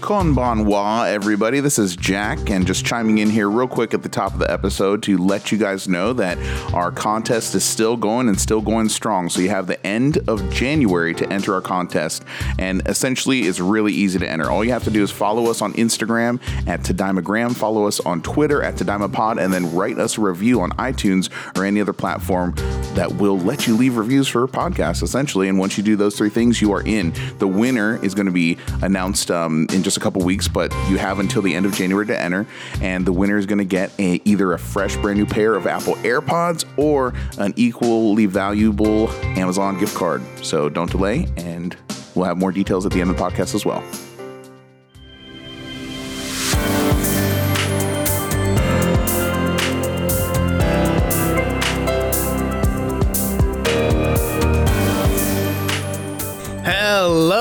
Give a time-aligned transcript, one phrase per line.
[0.00, 1.60] Konbanwa, everybody.
[1.60, 4.50] This is Jack, and just chiming in here real quick at the top of the
[4.50, 6.38] episode to let you guys know that
[6.74, 9.28] our contest is still going and still going strong.
[9.28, 12.24] So you have the end of January to enter our contest,
[12.58, 14.50] and essentially it's really easy to enter.
[14.50, 18.22] All you have to do is follow us on Instagram at Tadaimagram, follow us on
[18.22, 22.54] Twitter at TadaimaPod, and then write us a review on iTunes or any other platform
[22.94, 25.48] that will let you leave reviews for a podcast, essentially.
[25.48, 27.12] And once you do those three things, you are in.
[27.38, 30.96] The winner is going to be announced um, in just a couple weeks, but you
[30.96, 32.46] have until the end of January to enter.
[32.80, 35.66] And the winner is going to get a, either a fresh, brand new pair of
[35.66, 40.22] Apple AirPods or an equally valuable Amazon gift card.
[40.42, 41.76] So don't delay, and
[42.14, 43.84] we'll have more details at the end of the podcast as well.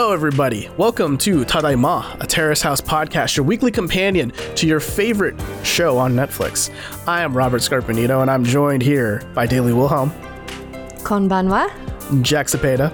[0.09, 0.68] Hello, everybody.
[0.76, 6.15] Welcome to Tadaima, a Terrace House podcast, your weekly companion to your favorite show on
[6.15, 6.71] Netflix.
[7.07, 10.10] I am Robert Scarpanito, and I'm joined here by Daly Wilhelm,
[11.04, 11.70] Konbanwa.
[12.24, 12.90] Jack Cepeda,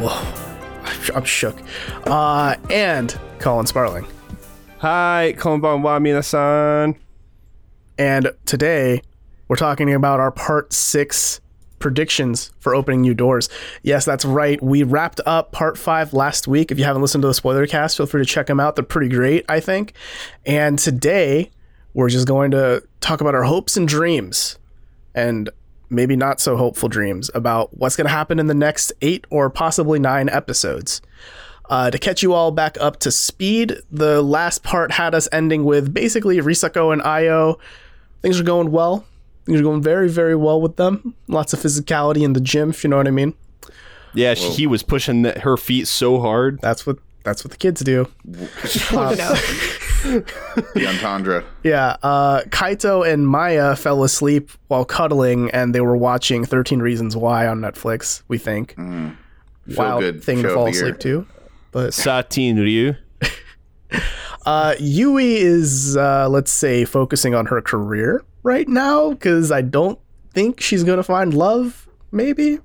[0.00, 1.56] whoa, I'm shook,
[2.08, 4.08] uh, and Colin Sparling.
[4.78, 6.98] Hi, konbanwa minasan.
[7.96, 9.02] And today,
[9.46, 11.40] we're talking about our part six
[11.84, 13.50] predictions for opening new doors.
[13.82, 14.60] Yes, that's right.
[14.62, 16.72] We wrapped up part five last week.
[16.72, 18.74] If you haven't listened to the spoiler cast, feel free to check them out.
[18.74, 19.92] They're pretty great, I think.
[20.46, 21.50] And today,
[21.92, 24.58] we're just going to talk about our hopes and dreams
[25.14, 25.50] and
[25.90, 29.50] maybe not so hopeful dreams about what's going to happen in the next eight or
[29.50, 31.02] possibly nine episodes.
[31.68, 35.64] Uh, to catch you all back up to speed, the last part had us ending
[35.64, 37.58] with basically Risako and Io.
[38.22, 39.04] Things are going well.
[39.44, 41.14] Things are going very, very well with them.
[41.28, 43.34] Lots of physicality in the gym, if you know what I mean.
[44.14, 46.60] Yeah, she, he was pushing the, her feet so hard.
[46.60, 48.08] That's what that's what the kids do.
[50.04, 51.44] The entendre.
[51.62, 57.16] Yeah, uh, Kaito and Maya fell asleep while cuddling, and they were watching Thirteen Reasons
[57.16, 58.22] Why on Netflix.
[58.28, 59.14] We think Feel
[59.68, 61.26] wild good thing to fall asleep to.
[61.72, 62.96] But Satin Ryu.
[64.46, 69.98] uh, Yui is, uh, let's say, focusing on her career right now because I don't
[70.32, 71.88] think she's gonna find love.
[72.12, 72.58] Maybe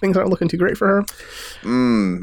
[0.00, 1.04] things aren't looking too great for her.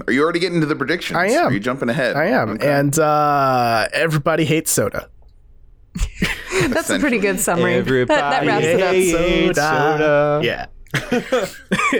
[0.07, 1.17] Are you already getting to the predictions?
[1.17, 1.47] I am.
[1.47, 2.15] Are you jumping ahead?
[2.15, 2.71] I am, Okay.
[2.71, 5.09] and uh, everybody hates soda.
[6.69, 7.81] That's a pretty good summary.
[7.81, 8.93] That, that wraps it up.
[8.93, 10.39] hates soda.
[10.43, 10.67] Yeah.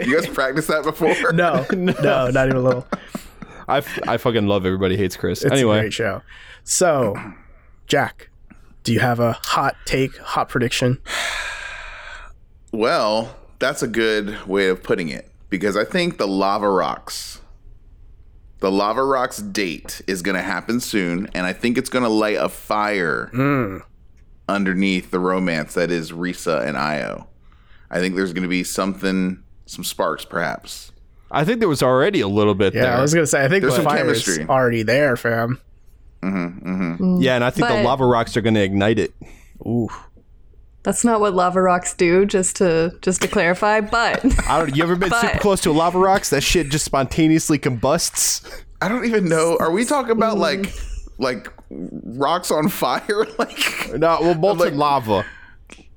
[0.06, 1.16] you guys practiced that before?
[1.34, 2.88] No, no, not even a little.
[3.68, 5.44] I, f- I fucking love Everybody Hates Chris.
[5.44, 6.22] It's a great show.
[6.64, 7.16] So,
[7.88, 8.30] Jack,
[8.84, 11.00] do you have a hot take, hot prediction?
[12.72, 17.42] Well, that's a good way of putting it because I think the Lava Rocks,
[18.60, 22.10] the Lava Rocks date is going to happen soon, and I think it's going to
[22.10, 23.78] light a fire Hmm.
[24.50, 27.28] underneath the romance that is Risa and Io.
[27.92, 30.92] I think there's going to be something, some sparks, perhaps.
[31.30, 32.94] I think there was already a little bit Yeah, there.
[32.98, 35.60] I was gonna say I think There's the some fire is already there, fam.
[36.24, 37.04] Mm-hmm, mm-hmm.
[37.04, 37.24] Mm.
[37.24, 39.14] yeah, and I think the lava rocks are going to ignite it.
[39.66, 39.90] Ooh,
[40.84, 42.26] That's not what lava rocks do.
[42.26, 44.76] Just to just to clarify, but I don't.
[44.76, 46.30] You ever been But- super close to a lava rocks?
[46.30, 48.64] That shit just spontaneously combusts.
[48.82, 49.58] I don't even know.
[49.60, 50.42] Are we talking about mm.
[50.42, 50.74] like,
[51.18, 53.26] like rocks on fire?
[53.40, 55.26] like, No, well, molten Like- lava.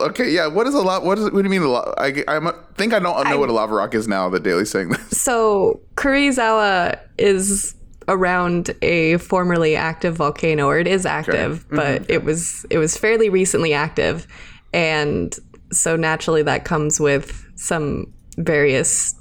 [0.01, 0.47] okay, yeah.
[0.47, 1.05] What is a lot?
[1.05, 1.25] What is?
[1.25, 1.63] What do you mean?
[1.63, 1.95] A lot?
[1.99, 4.89] I, I think I don't know what a lava rock is now that Daly's saying
[4.91, 5.21] this.
[5.23, 7.75] so Karuizawa is
[8.09, 13.29] around a formerly active volcano, or it is active, but it was it was fairly
[13.29, 14.27] recently active,
[14.73, 15.37] and
[15.73, 19.15] so naturally that comes with some various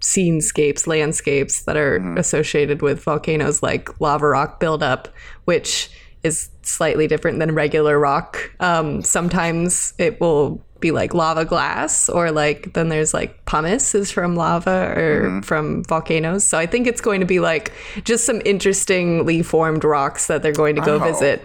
[0.00, 5.08] scenescapes, landscapes that are associated with volcanoes, like lava rock buildup,
[5.44, 5.90] which
[6.22, 8.52] is slightly different than regular rock.
[8.60, 14.10] Um, sometimes it will be like lava glass, or like then there's like pumice is
[14.10, 15.40] from lava or mm-hmm.
[15.40, 16.44] from volcanoes.
[16.44, 17.72] So I think it's going to be like
[18.04, 20.98] just some interestingly formed rocks that they're going to go Oh.
[20.98, 21.42] visit.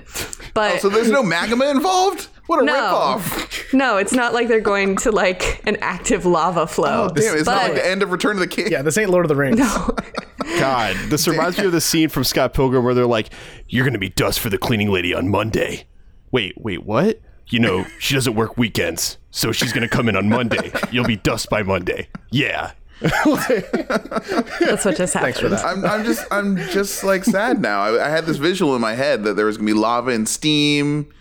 [0.54, 2.28] But oh, So there's no magma involved.
[2.48, 2.74] What a No.
[2.74, 3.74] ripoff!
[3.74, 7.08] no, it's not like they're going to like an active lava oh, flow.
[7.12, 8.72] Oh, Damn, it's not like the end of Return of the King.
[8.72, 9.60] yeah, this ain't Lord of the Rings.
[9.60, 9.96] No.
[10.60, 13.30] God, this reminds me of the scene from Scott Pilgrim where they're like,
[13.68, 15.88] "You're going to be dust for the cleaning lady on Monday."
[16.32, 17.20] Wait, wait, what?
[17.50, 20.72] You know, she doesn't work weekends, so she's going to come in on Monday.
[20.92, 22.10] You'll be dust by Monday.
[22.32, 22.72] Yeah.
[23.00, 25.36] That's what just happened.
[25.36, 25.64] Thanks for that.
[25.64, 27.82] I'm, I'm just I'm just like sad now.
[27.82, 30.28] I, I had this visual in my head that there was gonna be lava and
[30.28, 31.12] steam.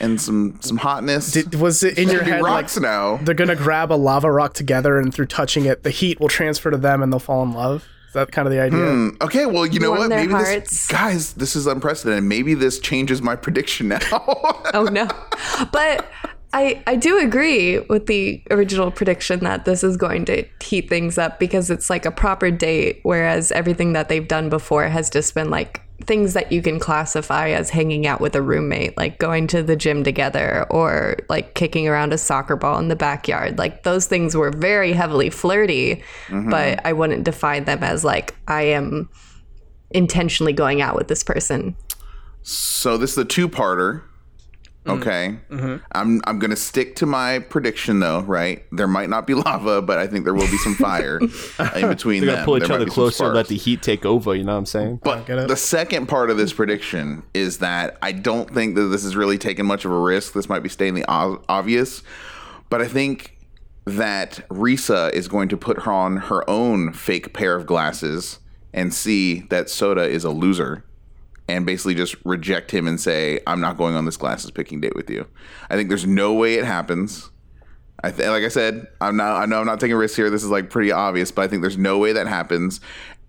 [0.00, 1.32] and some some hotness.
[1.32, 3.18] Did, was it in your Be head like rocks now.
[3.18, 6.70] they're gonna grab a lava rock together and through touching it, the heat will transfer
[6.70, 7.86] to them and they'll fall in love?
[8.14, 8.78] Is that kind of the idea?
[8.78, 10.10] Hmm, okay, well, you know Warm what?
[10.10, 10.70] Maybe hearts.
[10.70, 12.22] this, guys, this is unprecedented.
[12.22, 13.98] Maybe this changes my prediction now.
[14.72, 15.08] Oh no.
[15.72, 16.08] But
[16.54, 21.18] I I do agree with the original prediction that this is going to heat things
[21.18, 25.34] up because it's like a proper date, whereas everything that they've done before has just
[25.34, 29.48] been like things that you can classify as hanging out with a roommate, like going
[29.48, 33.58] to the gym together or like kicking around a soccer ball in the backyard.
[33.58, 35.96] Like those things were very heavily flirty,
[36.28, 36.50] mm-hmm.
[36.50, 39.08] but I wouldn't define them as like I am
[39.90, 41.76] intentionally going out with this person.
[42.42, 44.02] so this is a two-parter.
[44.86, 44.98] Mm.
[45.00, 45.36] Okay,
[45.92, 48.20] I'm I'm gonna stick to my prediction though.
[48.20, 51.18] Right, there might not be lava, but I think there will be some fire
[51.76, 52.36] in between They're them.
[52.36, 54.34] gonna pull each There other closer, let the heat take over.
[54.34, 55.00] You know what I'm saying?
[55.02, 59.04] But get the second part of this prediction is that I don't think that this
[59.04, 60.34] is really taking much of a risk.
[60.34, 62.02] This might be stating the o- obvious,
[62.68, 63.38] but I think
[63.86, 68.38] that Risa is going to put her on her own fake pair of glasses
[68.72, 70.84] and see that Soda is a loser
[71.48, 74.96] and basically just reject him and say, I'm not going on this glasses picking date
[74.96, 75.26] with you.
[75.68, 77.30] I think there's no way it happens.
[78.02, 79.42] I th- like I said, I'm not.
[79.42, 80.30] I know I'm not taking risks here.
[80.30, 82.80] This is like pretty obvious, but I think there's no way that happens.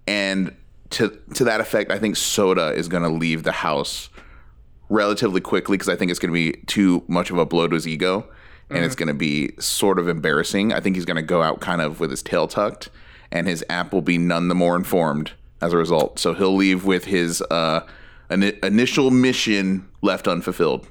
[0.07, 0.55] And
[0.91, 4.09] to to that effect, I think Soda is going to leave the house
[4.89, 7.73] relatively quickly because I think it's going to be too much of a blow to
[7.73, 8.27] his ego,
[8.69, 10.73] and it's going to be sort of embarrassing.
[10.73, 12.89] I think he's going to go out kind of with his tail tucked,
[13.31, 15.31] and his app will be none the more informed
[15.61, 16.19] as a result.
[16.19, 17.81] So he'll leave with his uh,
[18.29, 20.87] ini initial mission left unfulfilled.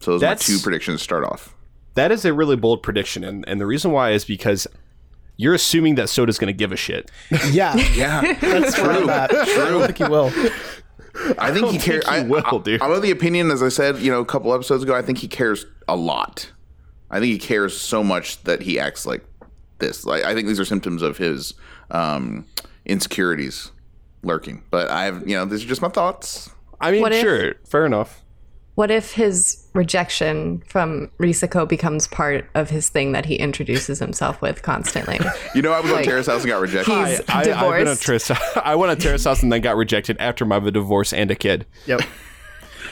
[0.00, 1.54] So those That's- are my two predictions to start off.
[1.94, 4.66] That is a really bold prediction, and, and the reason why is because
[5.36, 7.10] you're assuming that Soda's going to give a shit.
[7.50, 9.10] Yeah, Yeah, that's true.
[9.10, 10.32] I don't think he will.
[11.38, 12.04] I think he cares.
[12.04, 12.80] think he I, will, I, dude.
[12.80, 14.94] I'm of the opinion, as I said, you know, a couple episodes ago.
[14.94, 16.50] I think he cares a lot.
[17.10, 19.22] I think he cares so much that he acts like
[19.78, 20.06] this.
[20.06, 21.52] Like I think these are symptoms of his
[21.90, 22.46] um,
[22.86, 23.70] insecurities
[24.22, 24.62] lurking.
[24.70, 26.48] But I've, you know, these are just my thoughts.
[26.82, 28.18] I mean, What if- sure, fair enough.
[28.74, 34.40] What if his rejection from Risako becomes part of his thing that he introduces himself
[34.40, 35.20] with constantly?
[35.54, 36.90] You know, I was on Like, Terrace House and got rejected.
[36.90, 38.02] He's I, I've been on divorced.
[38.02, 38.30] Terrace.
[38.56, 41.66] I went on Terrace House and then got rejected after my divorce and a kid.
[41.86, 42.00] Yep.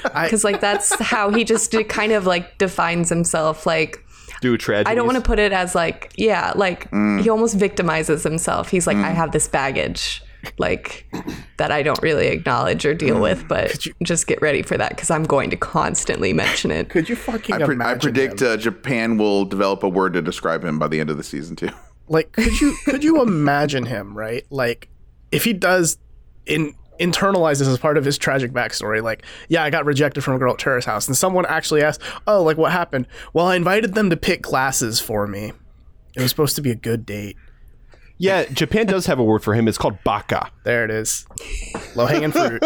[0.02, 3.66] Because like that's how he just kind of like defines himself.
[3.66, 4.02] Like
[4.40, 4.90] Dude, tragedy.
[4.90, 7.20] I don't want to put it as like yeah, like Mm.
[7.22, 8.70] he almost victimizes himself.
[8.70, 10.22] He's like I have this baggage
[10.58, 11.06] like
[11.56, 15.10] that I don't really acknowledge or deal with, but just get ready for that because
[15.10, 16.88] I'm going to constantly mention it.
[16.88, 18.48] Could you fucking I, pre- I predict him?
[18.48, 21.56] uh, Japan will develop a word to describe him by the end of the season
[21.56, 21.70] too.
[22.10, 24.88] like could you could you imagine him right like
[25.30, 25.96] if he does
[26.44, 30.34] in internalize this as part of his tragic backstory like yeah i got rejected from
[30.34, 33.56] a girl at terrace house and someone actually asked oh like what happened well i
[33.56, 35.52] invited them to pick glasses for me
[36.14, 37.36] it was supposed to be a good date
[38.20, 39.66] Yeah, Japan does have a word for him.
[39.66, 40.50] It's called baka.
[40.64, 41.26] there it is
[41.96, 42.62] low hanging fruit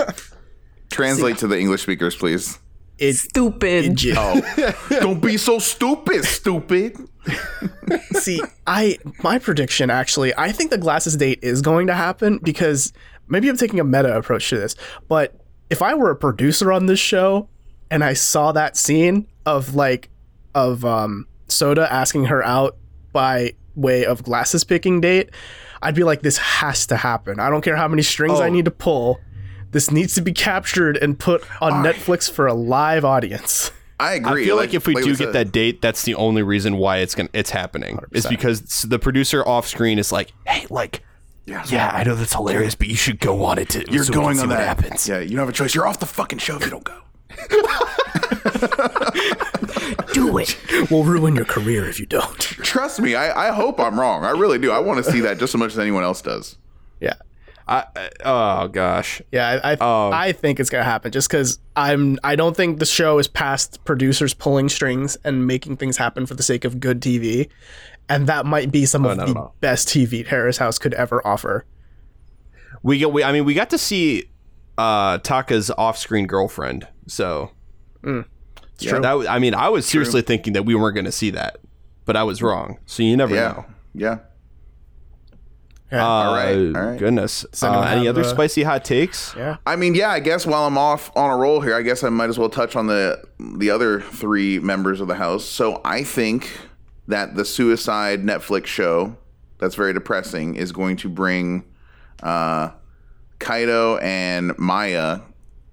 [0.91, 2.59] Translate to the English speakers, please.
[2.99, 3.85] it, Stupid.
[3.87, 6.97] it Don't be so stupid, stupid.
[8.13, 12.93] See, I my prediction actually, I think the glasses date is going to happen because
[13.29, 14.77] maybe I'm taking a meta approach to this,
[15.09, 15.35] but
[15.71, 17.49] if I were a producer on this show
[17.91, 20.11] and I saw that scene of like
[20.55, 22.77] of um Soda asking her out
[23.13, 25.31] by way of glasses picking date,
[25.83, 27.41] I'd be like this has to happen.
[27.41, 28.53] I don't care how many strings I Oh.
[28.53, 29.21] need to pull.
[29.73, 33.71] This needs to be captured and put on Netflix for a live audience.
[33.99, 34.43] I agree.
[34.43, 36.99] I feel like, if we do said- get that date, that's the only reason why
[36.99, 37.99] it's gonna it's happening.
[38.13, 41.03] Is because the producer off screen is like, hey, like,
[41.47, 43.69] yeah, yeah I know that's hilarious, but you should go on it.
[43.71, 44.67] To, You're so going on what that.
[44.67, 45.09] happens.
[45.09, 45.75] Yeah, you don't have a choice.
[45.75, 46.99] You're off the fucking show if you don't go.
[50.13, 50.57] Do it.
[50.91, 52.39] We'll ruin your career if you don't.
[52.39, 54.25] Trust me, I, I hope I'm wrong.
[54.25, 54.71] I really do.
[54.71, 56.57] I want to see that just as much as anyone else does.
[57.01, 57.15] Yeah.
[57.67, 61.59] I, I, oh gosh, Yeah, I I, Um, I think it's gonna happen just because
[61.77, 66.27] I'm I don't think the show is past producers pulling strings and making things happen
[66.27, 67.49] for the sake of good TV,
[68.09, 69.53] and that might be some of no, the no.
[69.61, 71.65] best TV Terrace House could ever offer.
[72.83, 73.13] we get.
[73.13, 74.29] We, I mean, we got to see
[74.79, 76.87] uh, Taka's off-screen girlfriend.
[77.07, 77.51] So
[78.03, 78.25] true.
[78.81, 81.59] That was- I mean, I was seriously thinking that we weren't going to see that,
[82.05, 82.79] but I was wrong.
[82.87, 83.65] So you never Yeah, know.
[83.95, 84.19] yeah.
[85.93, 86.03] Yeah.
[86.03, 86.99] Uh, All right, all right.
[86.99, 87.47] Goodness.
[87.63, 89.33] anyone Uh, any other uh, spicy hot takes?
[89.37, 90.09] yeah, I mean, yeah.
[90.11, 92.49] I guess while I'm off on a roll here, I guess I might as well
[92.49, 95.45] touch on the the other three members of the house.
[95.45, 96.51] So I think
[97.07, 99.17] that the suicide Netflix show
[99.59, 101.65] that's very depressing is going to bring
[102.25, 102.71] uh,
[103.39, 105.21] Kaito and Maya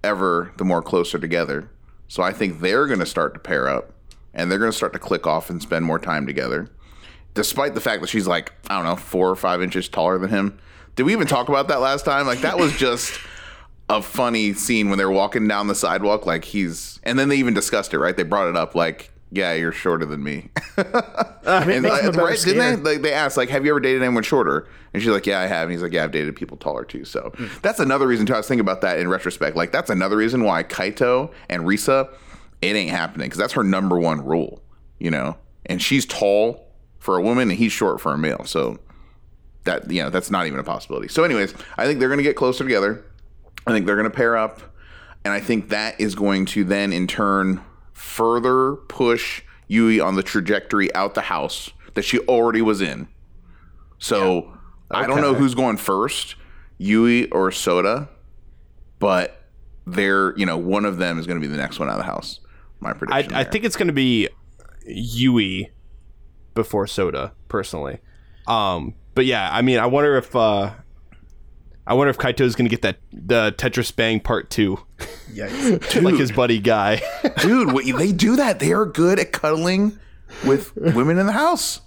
[0.04, 1.70] ever the more closer together.
[2.08, 3.94] So I think they're going to start to pair up
[4.34, 6.70] and they're going to start to click off and spend more time together.
[7.34, 10.30] Despite the fact that she's like, I don't know, four or five inches taller than
[10.30, 10.60] him.
[10.96, 12.28] Did we even talk about that last time?
[12.28, 13.18] Like, that was just
[13.90, 16.26] a funny scene when they're walking down the sidewalk.
[16.26, 18.16] Like, he's, and then they even discussed it, right?
[18.16, 20.50] They brought it up, like, yeah, you're shorter than me.
[20.78, 22.40] I mean, And, uh, right?
[22.40, 22.94] Didn't they?
[22.94, 24.68] Like, they asked, like, have you ever dated anyone shorter?
[24.94, 25.64] And she's like, yeah, I have.
[25.64, 27.06] And he's like, yeah, I've dated people taller too.
[27.06, 28.34] So that's another reason too.
[28.34, 29.56] I was thinking about that in retrospect.
[29.56, 32.14] Like, that's another reason why Kaito and Risa,
[32.62, 34.62] it ain't happening because that's her number one rule,
[35.00, 35.38] you know.
[35.66, 36.68] And she's tall
[37.00, 38.44] for a woman and he's short for a male.
[38.46, 38.80] So
[39.64, 41.08] that you know that's not even a possibility.
[41.08, 43.06] So, anyways, I think they're going to get closer together.
[43.68, 44.62] I think they're going to pair up,
[45.24, 47.62] and I think that is going to then, in turn,
[48.02, 53.08] further push Yui on the trajectory out the house that she already was in.
[54.00, 54.58] So
[54.90, 56.36] I don't know who's going first,
[56.80, 58.10] Yui or Soda,
[58.98, 59.46] but
[59.86, 62.00] they're you know one of them is going to be the next one out of
[62.00, 62.40] the house.
[62.80, 63.34] My prediction.
[63.34, 63.52] I there.
[63.52, 64.28] think it's going to be
[64.88, 65.70] Yui
[66.56, 68.00] before Soda, personally.
[68.48, 70.74] Um, but yeah, I mean, I wonder if uh,
[71.88, 74.80] I wonder if Kaito's going to get that the Tetris Bang Part Two,
[75.34, 76.02] Yikes.
[76.04, 77.02] like his buddy guy.
[77.42, 78.60] dude, what, they do that.
[78.60, 79.98] They are good at cuddling
[80.46, 81.82] with women in the house.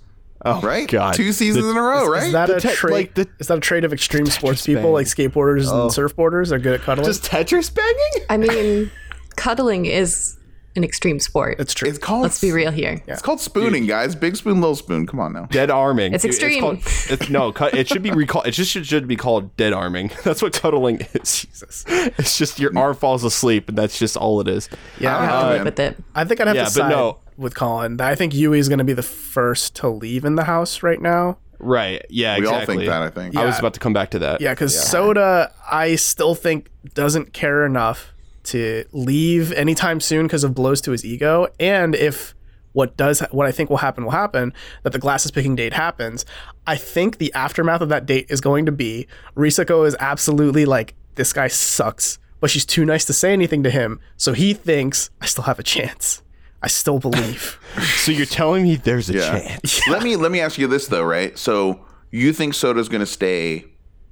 [0.45, 0.89] oh Right?
[0.89, 2.25] God, Two seasons The- in a row, right?
[2.27, 2.93] Is that The a te- trait?
[2.93, 4.77] like the- is that a trait of extreme sports bang.
[4.77, 5.83] people, like skateboarders Oh.
[5.85, 7.07] and surfboarders, are good at cuddling?
[7.07, 8.27] just Tetris banging.
[8.29, 8.91] I mean,
[9.37, 10.37] cuddling is
[10.77, 11.57] an extreme sport.
[11.61, 11.89] it's true.
[11.89, 13.03] it's called Let's be real here.
[13.07, 14.15] It's called spooning, guys.
[14.15, 15.07] Big spoon, little spoon.
[15.07, 15.45] Come on now.
[15.47, 16.13] Dead arming.
[16.15, 16.61] It's extreme.
[16.61, 16.79] called,
[17.09, 18.47] it's, no, cu- it should be recalled.
[18.47, 20.11] It just should, should be called dead arming.
[20.25, 21.43] That's what cuddling is.
[21.43, 21.85] Jesus.
[21.89, 24.69] It's just your arm falls asleep, and that's just all it is.
[24.99, 25.97] yeah, I I don't have to uh, live with it.
[26.15, 27.19] I think I'd have Yeah, to but side no.
[27.37, 28.01] with Colin.
[28.01, 31.01] I think Yui is going to be the first to leave in the house right
[31.01, 31.39] now.
[31.59, 32.05] Right.
[32.11, 32.39] Yeah.
[32.39, 32.77] We all Exactly.
[32.79, 33.37] think that, I think.
[33.37, 34.41] I was about to come back to that.
[34.41, 38.13] Yeah, because Soda, I still think doesn't care enough
[38.45, 41.49] to leave anytime soon because of blows to his ego.
[41.61, 42.35] And if
[42.73, 46.25] what does what I think will happen will happen, that the glasses picking date happens,
[46.67, 50.95] I think the aftermath of that date is going to be Risako is absolutely like
[51.15, 55.11] this guy sucks, but she's too nice to say anything to him, so he thinks
[55.21, 56.23] I still have a chance.
[56.63, 57.59] I still believe.
[57.97, 59.39] So you're telling me there's a Yeah.
[59.41, 59.81] chance?
[59.89, 61.37] let me let me ask you this though, right?
[61.39, 63.65] So you think Soda's going to stay?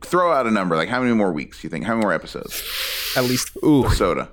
[0.04, 0.76] Throw out a number.
[0.76, 1.62] Like how many more weeks?
[1.64, 1.84] You think?
[1.84, 2.62] How many more episodes?
[3.16, 3.88] At least Ooh.
[3.90, 4.30] Soda.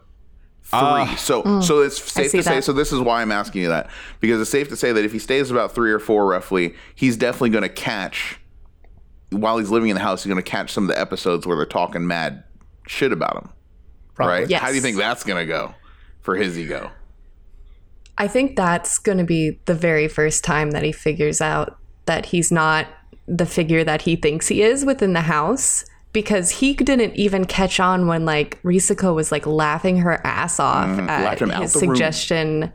[0.72, 1.06] Ah.
[1.06, 1.18] Three.
[1.18, 1.64] so mm.
[1.64, 2.56] so it's safe see to say.
[2.56, 2.64] that.
[2.64, 5.12] So this is why I'm asking you that because it's safe to say that if
[5.12, 8.40] he stays about three or four roughly, he's definitely going to catch.
[9.32, 11.56] While he's living in the house, he's going to catch some of the episodes where
[11.56, 12.44] they're talking mad
[12.88, 13.50] shit about him.
[14.18, 14.50] Right?
[14.50, 14.62] Yes.
[14.62, 15.74] How do you think that's going to go
[16.22, 16.92] for his ego?
[18.18, 22.26] I think that's going to be the very first time that he figures out that
[22.26, 22.88] he's not
[23.29, 27.79] the figure that he thinks he is within the house because he didn't even catch
[27.79, 31.95] on when like Risako was like laughing her ass off laughed at his the room.
[31.95, 32.74] suggestion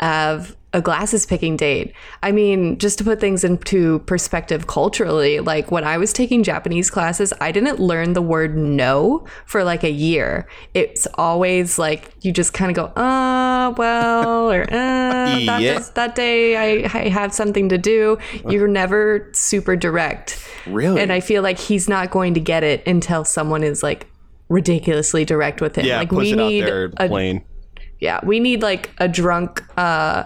[0.00, 1.92] of a glasses picking date.
[2.22, 6.88] I mean, just to put things into perspective culturally, like when I was taking Japanese
[6.90, 10.48] classes, I didn't learn the word no for like a year.
[10.72, 15.74] It's always like you just kind of go, uh, well, or uh, that, Yeah.
[15.74, 18.16] does- that day I, I have something to do.
[18.48, 20.38] You're never super direct.
[20.66, 21.00] Really?
[21.02, 24.06] And I feel like he's not going to get it until someone is like
[24.48, 25.86] ridiculously direct with him.
[25.86, 25.98] Yeah.
[25.98, 27.44] like we need a plain.
[28.00, 30.24] yeah, we need like a drunk uh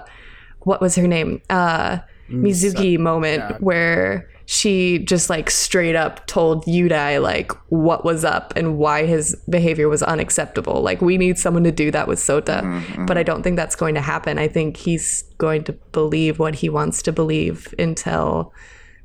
[0.67, 1.41] what was her name?
[1.49, 8.25] Uh mm, Mizuki moment where she just like straight up told Yudai like what was
[8.25, 10.83] up and why his behavior was unacceptable.
[10.83, 12.63] Like we need someone to do that with Sota.
[12.63, 13.07] Mm-hmm, mm-hmm.
[13.07, 14.39] But I don't think that's going to happen.
[14.39, 18.53] I think he's going to believe what he wants to believe until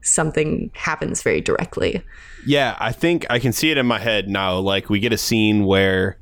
[0.01, 2.03] something happens very directly.
[2.45, 4.57] Yeah, I think I can see it in my head now.
[4.57, 6.17] Like we get a scene where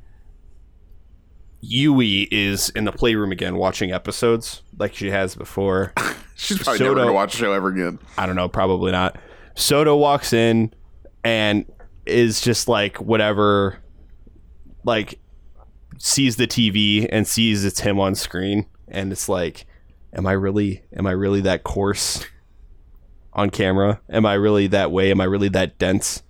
[1.60, 5.92] Yui is in the playroom again watching episodes like she has before.
[6.36, 7.98] She's probably Soda- never going to watch the show ever again.
[8.16, 9.18] I don't know, probably not.
[9.54, 10.72] Soto walks in
[11.22, 11.66] and
[12.06, 13.78] is just like whatever
[14.84, 15.20] like
[15.98, 19.66] sees the TV and sees it's him on screen and it's like
[20.14, 22.24] am I really am I really that coarse
[23.34, 24.00] on camera?
[24.08, 25.10] Am I really that way?
[25.10, 26.22] Am I really that dense?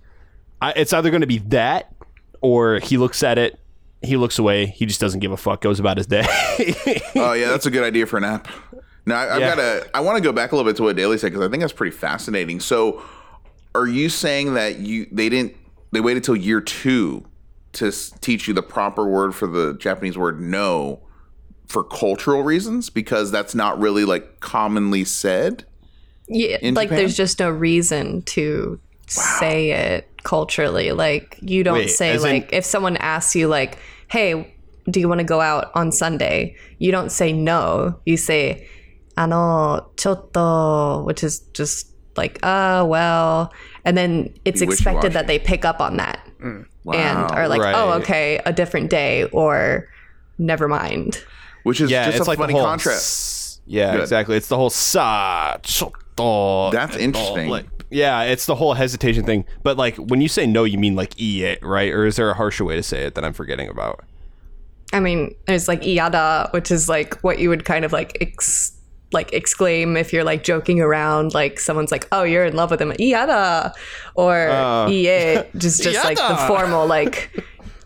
[0.61, 1.93] I, it's either going to be that
[2.41, 3.59] or he looks at it,
[4.01, 6.23] he looks away, he just doesn't give a fuck, goes about his day.
[7.15, 8.47] Oh yeah, that's a good idea for an app.
[9.05, 9.55] Now I, I've Yeah.
[9.55, 9.89] got to.
[9.97, 11.61] I want to go back a little bit to what Daly said because I think
[11.61, 12.59] that's pretty fascinating.
[12.59, 13.01] So,
[13.75, 15.55] are you saying that you they didn't
[15.91, 17.25] they waited till year two
[17.73, 20.99] to s- teach you the proper word for the Japanese word no
[21.67, 25.63] for cultural reasons because that's not really like commonly said?
[26.27, 26.97] Yeah, in like Japan?
[26.99, 30.91] there's just no reason to say it culturally.
[30.91, 33.77] Like you don't Wait, say as in- like if someone asks you like,
[34.11, 34.53] "Hey,
[34.89, 36.55] do you want to go out on Sunday?
[36.79, 37.99] You don't say no.
[38.05, 38.67] You say,
[39.17, 41.87] ano, chotto, which is just
[42.17, 43.53] like, uh, well.
[43.85, 47.27] And then it's Be expected that they pick up on that and Wow.
[47.33, 47.75] are like, Right.
[47.75, 49.87] oh, okay, a different day or
[50.37, 51.23] never mind.
[51.63, 53.01] Which is Yeah, just it's a like funny the whole contrast.
[53.03, 54.01] s- Yeah, Good.
[54.01, 54.35] exactly.
[54.37, 56.71] It's the whole sa chotto.
[56.71, 57.49] That's interesting.
[57.49, 59.45] Like, yeah, it's the whole hesitation thing.
[59.63, 61.91] But like when you say no, you mean like e it, right?
[61.91, 64.03] Or is there a harsher way to say it that I'm forgetting about?
[64.93, 68.77] I mean, there's like iada, which is like what you would kind of like ex-
[69.13, 72.81] like exclaim if you're like joking around, like someone's like, "Oh, you're in love with
[72.81, 73.73] him," iada,
[74.15, 74.87] or Uh.
[75.57, 77.29] just just like the formal like,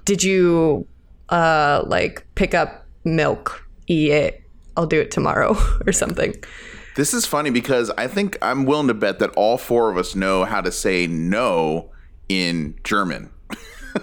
[0.05, 0.87] did you
[1.29, 3.67] uh like pick up milk?
[3.89, 4.41] Iye,
[4.77, 6.33] I'll do it tomorrow or something.
[6.95, 10.15] This is funny because I think I'm willing to bet that all four of us
[10.15, 11.91] know how to say no
[12.29, 13.31] in German.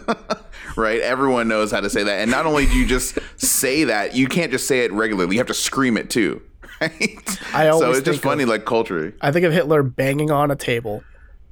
[0.76, 1.00] right?
[1.00, 2.20] Everyone knows how to say that.
[2.20, 5.37] And not only do you just say that, you can't just say it regularly.
[5.37, 6.42] You have to scream it too.
[6.80, 7.38] Right?
[7.54, 9.12] I so always it's just think of- funny, like culturally.
[9.20, 11.04] I think of Hitler banging on a table.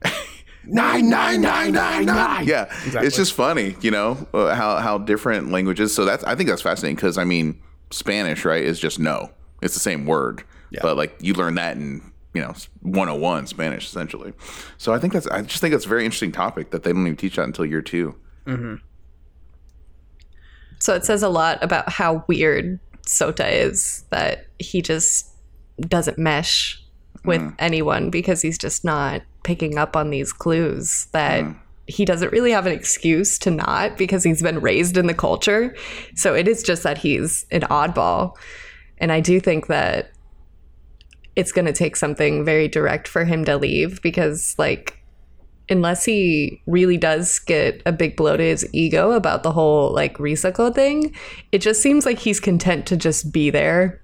[0.65, 2.47] Nine, nine, nine, nine, nine.
[2.47, 5.95] Yeah, it's just funny, you know, uh, how how different languages.
[5.95, 9.31] So that's I think that's fascinating because I mean, Spanish, right, is just no.
[9.63, 10.43] It's the same word,
[10.83, 14.33] but like you learn that in you know 101 Spanish essentially.
[14.79, 17.07] So I think that's I just think that's a very interesting topic that they don't
[17.07, 18.15] even teach that until year two.
[18.47, 18.77] Mm-hmm.
[20.79, 25.29] So it says a lot about how weird Sota is that he just
[25.81, 26.83] doesn't mesh
[27.25, 27.55] with mm.
[27.59, 31.57] anyone because he's just not picking up on these clues that mm.
[31.87, 35.75] he doesn't really have an excuse to not because he's been raised in the culture.
[36.15, 38.37] So it is just that he's an oddball.
[38.99, 40.13] And I do think that
[41.41, 45.03] it's going to take something very direct for him to leave because like
[45.71, 50.19] unless he really does get a big blow to his ego about the whole like
[50.19, 51.17] Risako thing,
[51.51, 54.03] it just seems like he's content to just be there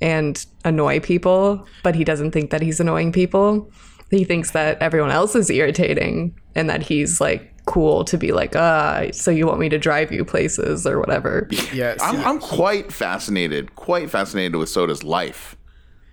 [0.00, 3.68] and annoy people, but he doesn't think that he's annoying people.
[4.10, 8.54] He thinks that everyone else is irritating and that he's like cool to be like,
[8.54, 11.48] ah, so you want me to drive you places or whatever.
[11.72, 11.98] Yes.
[12.00, 15.56] I'm I'm quite fascinated, quite fascinated with Soda's life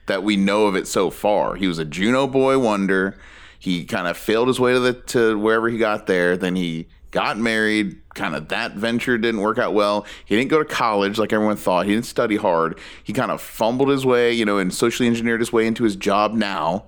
[0.08, 1.56] that we know of it so far.
[1.56, 3.18] He was a Juno boy wonder.
[3.60, 6.36] He kind of failed his way to the to wherever he got there.
[6.36, 7.98] Then he got married.
[8.16, 10.06] Kind of that venture didn't work out well.
[10.26, 11.86] He didn't go to college like everyone thought.
[11.86, 12.78] He didn't study hard.
[13.04, 15.96] He kind of fumbled his way, you know, and socially engineered his way into his
[15.96, 16.86] job now,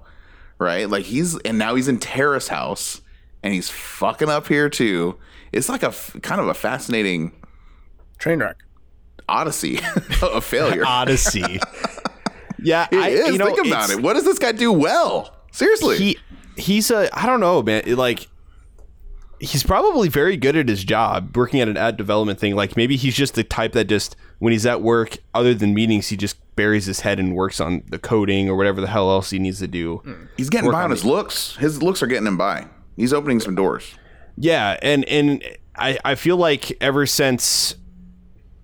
[0.59, 0.89] right?
[0.89, 3.01] Like he's and now he's in Terrace House
[3.41, 5.17] and he's fucking up here too.
[5.53, 7.31] It's like a kind of a fascinating
[8.17, 8.57] Train wreck.
[9.29, 9.79] odyssey
[10.21, 10.83] of failure.
[10.85, 11.59] Odyssey.
[12.63, 13.31] yeah, It I is.
[13.33, 14.01] you know Think about it.
[14.01, 15.35] What does this guy do well?
[15.51, 15.97] Seriously.
[15.97, 16.17] he
[16.57, 17.83] he's a I don't know, man.
[17.95, 18.27] Like
[19.39, 22.55] he's probably very good at his job, working at an ad development thing.
[22.55, 26.07] Like maybe he's just the type that just when he's at work, other than meetings,
[26.07, 29.31] he just buries his head and works on the coding or whatever the hell else
[29.31, 29.97] he needs to do.
[29.97, 30.25] Hmm.
[30.37, 31.55] He's getting work by on on his looks.
[31.57, 32.67] His looks are getting him by.
[32.95, 33.95] He's opening some doors.
[34.37, 35.43] Yeah, and and
[35.75, 37.75] I I feel like ever since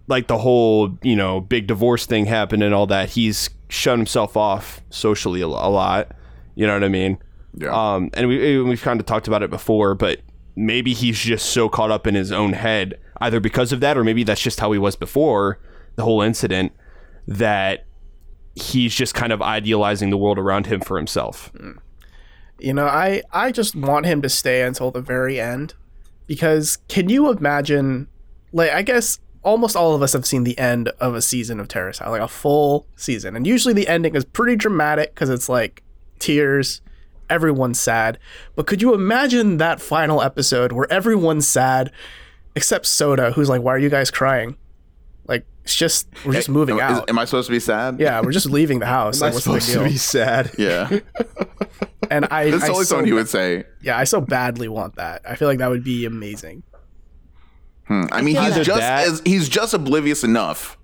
[0.09, 4.35] like the whole you know big divorce thing happened and all that, he's shut himself
[4.35, 6.11] off socially a, lot.
[6.55, 7.19] You know what I mean?
[7.53, 7.69] Yeah.
[7.69, 10.19] Um, and we we've kind of talked about it before, but
[10.55, 14.03] maybe he's just so caught up in his own head, either because of that or
[14.03, 15.59] maybe that's just how he was before
[15.95, 16.73] the whole incident,
[17.27, 17.85] that
[18.55, 21.51] he's just kind of idealizing the world around him for himself.
[22.59, 25.75] You know, I I just want him to stay until the very end
[26.25, 28.07] because can you imagine
[28.51, 31.67] like I guess almost all of us have seen the end of a season of
[31.67, 33.35] Terrace House, like a full season.
[33.35, 35.81] And usually the ending is pretty dramatic cuz it's like
[36.19, 36.81] tears,
[37.29, 38.17] everyone's sad.
[38.55, 41.91] But could you imagine that final episode where everyone's sad
[42.55, 44.57] except Soda who's like why are you guys crying?
[45.27, 47.09] Like it's just we're just moving Am- is- out.
[47.09, 47.99] am I supposed to be sad?
[47.99, 49.21] yeah, we're just leaving the house.
[49.21, 49.97] Like, what's the big deal?
[49.97, 50.51] sad.
[50.57, 50.89] Yeah.
[52.11, 53.65] And I, That's I only so something he would say.
[53.81, 55.21] Yeah, I so badly want that.
[55.29, 56.63] I feel like that would be amazing.
[57.89, 58.03] Hmm.
[58.11, 60.77] I mean, he's Either just as, he's just oblivious enough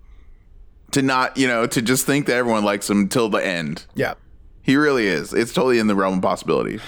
[0.91, 3.85] to not, you know, to just think that everyone likes him till the end.
[3.93, 4.15] Yeah.
[4.63, 5.31] He really is.
[5.31, 6.79] It's totally in the realm of possibility.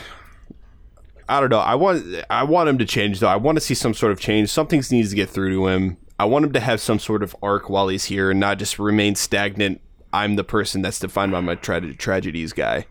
[1.29, 1.59] I don't know.
[1.59, 3.27] I want I want him to change though.
[3.27, 4.49] I want to see some sort of change.
[4.49, 5.97] Something needs to get through to him.
[6.17, 8.79] I want him to have some sort of arc while he's here and not just
[8.79, 9.81] remain stagnant.
[10.11, 12.87] I'm the person that's defined by my tra- tragedies guy.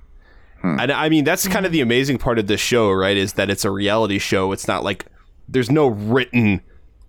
[0.61, 0.79] Hmm.
[0.79, 3.17] And I mean that's kind of the amazing part of this show, right?
[3.17, 4.53] Is that it's a reality show.
[4.53, 5.07] It's not like
[5.49, 6.61] there's no written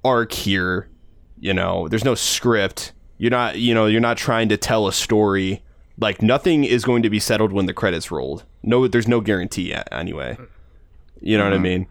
[0.04, 0.90] arc here.
[1.40, 2.94] You know, there's no script.
[3.18, 5.64] You're not, you know, you're not trying to tell a story.
[6.00, 8.44] Like nothing is going to be settled when the credits rolled.
[8.64, 10.38] No, there's no guarantee a- anyway.
[11.20, 11.64] You know what I mm-hmm.
[11.64, 11.88] mean?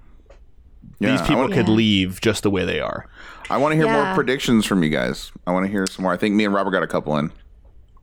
[0.99, 3.09] Yeah, These people want- could leave just the way they are.
[3.49, 5.31] I want to hear more predictions from you guys.
[5.47, 6.13] I want to hear some more.
[6.13, 7.31] I think me and Robert got a couple in.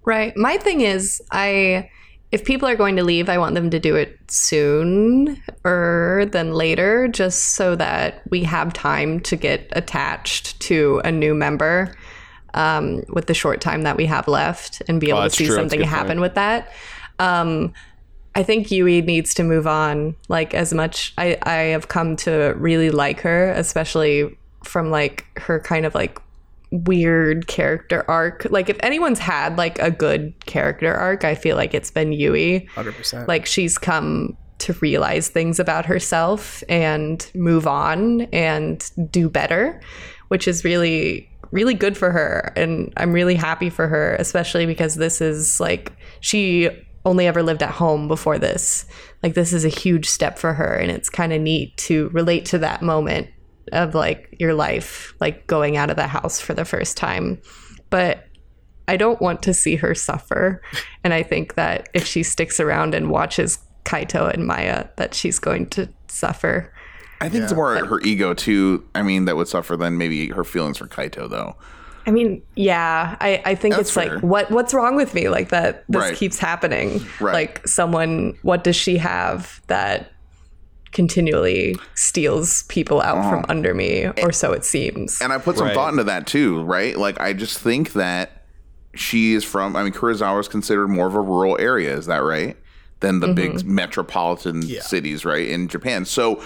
[0.05, 0.35] Right.
[0.37, 1.89] My thing is, I
[2.33, 7.07] if people are going to leave, I want them to do it sooner than later,
[7.07, 11.95] just so that we have time to get attached to a new member
[12.55, 15.45] um, with the short time that we have left and be able to Oh, see
[15.45, 15.55] true.
[15.55, 16.21] Something happen point.
[16.21, 16.71] with that.
[17.19, 17.71] Um,
[18.33, 20.15] I think Yui needs to move on.
[20.27, 25.59] Like as much I I have come to really like her, especially from like her
[25.59, 26.19] kind of like
[26.73, 28.47] weird character arc.
[28.49, 32.67] Like if anyone's had like a good character arc, I feel like it's been Yui.
[32.75, 33.27] 100%.
[33.27, 39.79] Like she's come to realize things about herself and move on and do better,
[40.29, 44.95] which is really really good for her and I'm really happy for her, especially because
[44.95, 46.69] this is like she
[47.05, 48.85] only ever lived at home before this.
[49.21, 52.45] Like this is a huge step for her and it's kind of neat to relate
[52.45, 53.27] to that moment
[53.71, 57.41] of like your life, like going out of the house for the first time.
[57.89, 58.27] But
[58.87, 60.61] I don't want to see her suffer.
[61.03, 65.39] And I think that if she sticks around and watches Kaito and Maya, that she's
[65.39, 66.73] going to suffer.
[67.21, 68.83] I think it's more her ego too.
[68.93, 71.55] I mean, that would suffer than maybe her feelings for Kaito, though.
[72.05, 74.15] I mean, yeah, I, I think That's it's fair.
[74.15, 75.29] like what what's wrong with me?
[75.29, 76.17] Like that this Right.
[76.17, 76.99] keeps happening.
[77.21, 77.31] Right.
[77.33, 80.11] Like someone what does she have that
[80.93, 83.51] continually steals people out from oh.
[83.51, 85.21] under me, or so it seems.
[85.21, 85.75] And I put some Right.
[85.75, 86.97] thought into that too, right?
[86.97, 88.43] Like, I just think that
[88.95, 89.75] she is from.
[89.75, 91.95] I mean, Karuizawa is considered more of a rural area.
[91.95, 92.55] Is that right?
[92.99, 93.75] Than the big mm-hmm.
[93.75, 95.47] metropolitan cities, right?
[95.47, 96.05] In Japan.
[96.05, 96.41] So,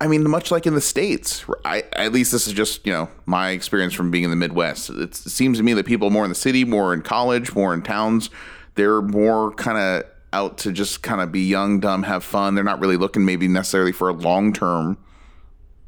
[0.00, 3.08] I mean, much like in the states, I at least this is just you know
[3.24, 4.90] my experience from being in the Midwest.
[4.90, 7.72] It's, it seems to me that people more in the city, more in college, more
[7.72, 8.30] in towns,
[8.74, 12.54] they're more kind of out to just kind of be young, dumb, have fun.
[12.54, 14.98] They're not really looking maybe necessarily for a long term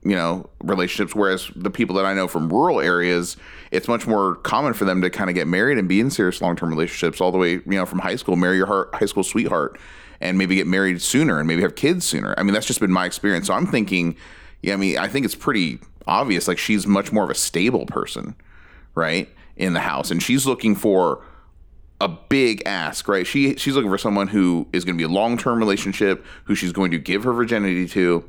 [0.07, 3.39] you know relationships whereas the people that i know from rural areas
[3.75, 6.41] it's much more common for them to kind of get married and be in serious
[6.41, 8.37] long-term relationships all the way you know from high school.
[8.37, 9.79] Marry your heart, high school sweetheart
[10.21, 12.35] and maybe get married sooner and maybe have kids sooner.
[12.39, 13.49] I mean that's just been my experience.
[13.49, 14.17] So i'm thinking
[14.63, 17.87] yeah i mean i think it's pretty obvious like she's much more of a stable
[17.87, 18.37] person
[18.95, 20.11] right in the house.
[20.11, 21.25] And she's looking for
[22.01, 23.27] a big ask, right?
[23.27, 26.55] She she's looking for someone who is going to be a long term relationship, who
[26.55, 28.29] she's going to give her virginity to,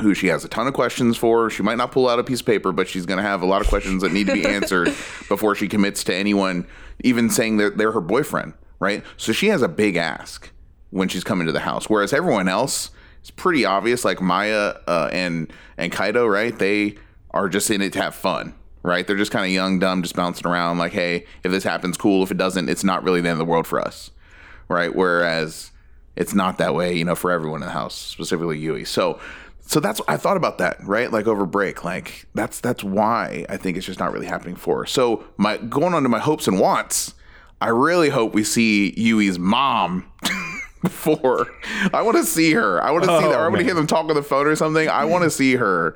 [0.00, 1.50] who she has a ton of questions for.
[1.50, 3.46] She might not pull out a piece of paper, but she's going to have a
[3.46, 4.88] lot of questions that need to be answered
[5.28, 6.66] before she commits to anyone,
[7.00, 9.02] even saying that they're her boyfriend, right?
[9.16, 10.50] So she has a big ask
[10.90, 12.90] when she's coming to the house, whereas everyone else
[13.22, 14.04] is pretty obvious.
[14.04, 16.56] Like Maya uh, and and Kaito, right?
[16.56, 16.96] They
[17.30, 18.54] are just in it to have fun.
[18.84, 20.78] Right, they're just kind of young, dumb, just bouncing around.
[20.78, 22.22] Like, hey, if this happens, cool.
[22.24, 24.10] If it doesn't, it's not really the end of the world for us
[24.68, 24.94] right?
[24.94, 25.70] Whereas
[26.16, 28.84] it's not that way, you know, for everyone in the house, specifically Yui.
[28.84, 29.20] So,
[29.60, 31.12] so that's I thought about that, right?
[31.12, 34.78] Like over break, like that's that's why I think it's just not really happening for
[34.80, 34.86] her.
[34.86, 37.14] So, my going on to my hopes and wants,
[37.60, 40.10] I really hope we see Yui's mom.
[40.82, 41.46] Before
[41.94, 43.38] I want to see her, I want to see Oh, that.
[43.38, 44.88] I want to hear them talk on the phone or something.
[44.88, 45.94] I want to see her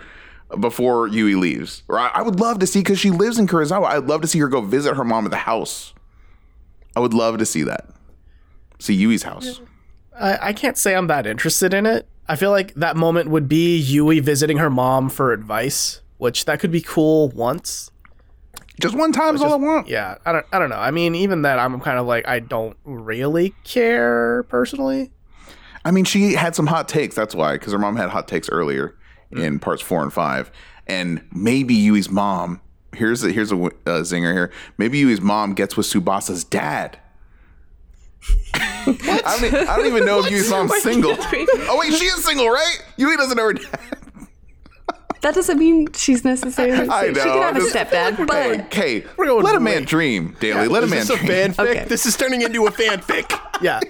[0.60, 1.82] before Yui leaves.
[1.88, 3.86] Or I, I would love to see because she lives in Karuizawa.
[3.86, 5.92] I'd love to see her go visit her mom at the house.
[6.94, 7.86] I would love to see that.
[8.78, 9.60] See Yui's house.
[10.18, 12.06] I, I can't say I'm that interested in it.
[12.28, 16.60] I feel like that moment would be Yui visiting her mom for advice, which that
[16.60, 17.90] could be cool once.
[18.80, 19.88] Just one time is all I want.
[19.88, 20.76] Yeah, I don't I don't know.
[20.76, 25.10] I mean, even that I'm kind of like I don't really care personally.
[25.84, 27.14] I mean, she had some hot takes.
[27.14, 28.94] That's why, because her mom had hot takes earlier
[29.32, 30.50] in parts four and five,
[30.86, 32.60] and maybe Yui's mom.
[32.94, 33.70] Here's a here's a uh,
[34.02, 34.50] zinger here.
[34.78, 36.98] Maybe Yui's mom gets with Tsubasa's dad.
[38.54, 41.16] I, don't, I don't even know if Yui's mom's single.
[41.68, 42.78] Oh wait, she is single, right?
[42.96, 43.80] Yui doesn't know her dad.
[45.22, 46.88] That doesn't mean she's necessarily.
[46.90, 47.12] I know.
[47.12, 49.84] She know, can have I'm a just- stepdad, but Okay, going let a way- man
[49.84, 50.68] dream, Daly.
[50.68, 51.30] Let a man this a dream.
[51.30, 51.58] fanfic?
[51.70, 51.84] Okay.
[51.86, 53.38] This is turning into a fanfic.
[53.60, 53.80] Yeah.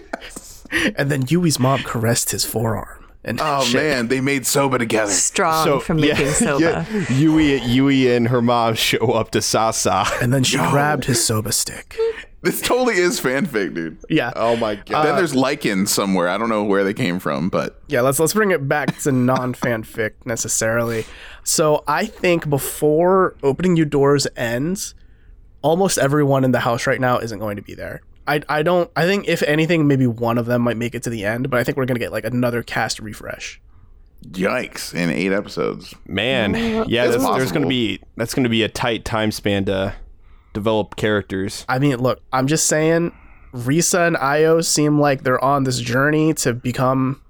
[0.96, 3.06] and then Yui's mom caressed his forearm.
[3.27, 3.75] And Oh shit.
[3.83, 5.11] man, they made soba together.
[5.11, 6.62] strong from making soba.
[6.91, 10.05] yeah, Yui, Yui and her mom show up to Sasa.
[10.23, 11.97] And then she grabbed his soba stick.
[12.43, 13.99] This totally is fanfic, dude.
[14.09, 14.33] Yeah.
[14.37, 14.95] Oh my god!
[14.95, 16.29] Uh, then there's lichens somewhere.
[16.29, 19.11] I don't know where they came from, but Yeah, let's let's bring it back to
[19.11, 21.05] non fanfic necessarily.
[21.43, 24.95] So I think before opening you doors ends,
[25.62, 28.03] almost everyone in the house right now isn't going to be there.
[28.27, 31.11] I I don't I think if anything, maybe one of them might make it to
[31.11, 33.61] the end, but I think we're gonna get like another cast refresh.
[34.29, 34.95] yikes!
[34.95, 36.55] In eight episodes, Man,
[36.89, 39.95] yeah, that's, there's gonna be that's gonna be a tight time span to
[40.53, 41.65] develop characters.
[41.69, 43.12] I mean, look, I'm just saying
[43.53, 47.23] Risa and Io seem like they're on this journey to become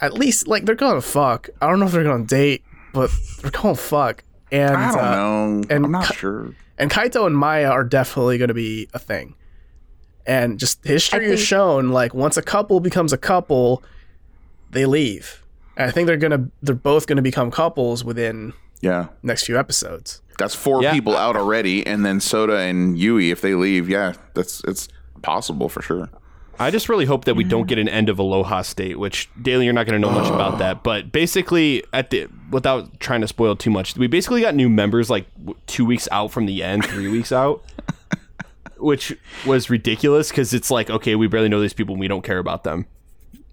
[0.00, 1.48] at least like they're gonna fuck.
[1.60, 4.24] I don't know if they're gonna date, but they're going to fuck.
[4.50, 5.62] And I don't uh, know.
[5.70, 6.54] and I'm not Ka- sure.
[6.78, 9.34] and Kaito and Maya are definitely going to be a thing.
[10.28, 13.82] And just history I has shown like once a couple becomes a couple,
[14.70, 15.42] they leave.
[15.76, 19.06] And I think they're gonna they're both gonna become couples within Yeah.
[19.22, 20.20] next few episodes.
[20.38, 20.92] That's four Yeah.
[20.92, 24.88] people out already, and then Soda and Yui, if they leave, yeah, that's it's
[25.22, 26.10] possible for sure.
[26.60, 27.68] I just really hope that we don't mm.
[27.68, 30.58] get an end of Aloha State, which Daly, you're not going to know much about
[30.58, 30.82] that.
[30.82, 35.08] But basically, at the without trying to spoil too much, we basically got new members
[35.08, 35.26] like
[35.66, 37.62] two weeks out from the end, three weeks out,
[38.78, 42.22] which was ridiculous because it's like, okay, we barely know these people, and we don't
[42.24, 42.86] care about them.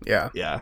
[0.06, 0.30] Yeah.
[0.34, 0.62] Yeah,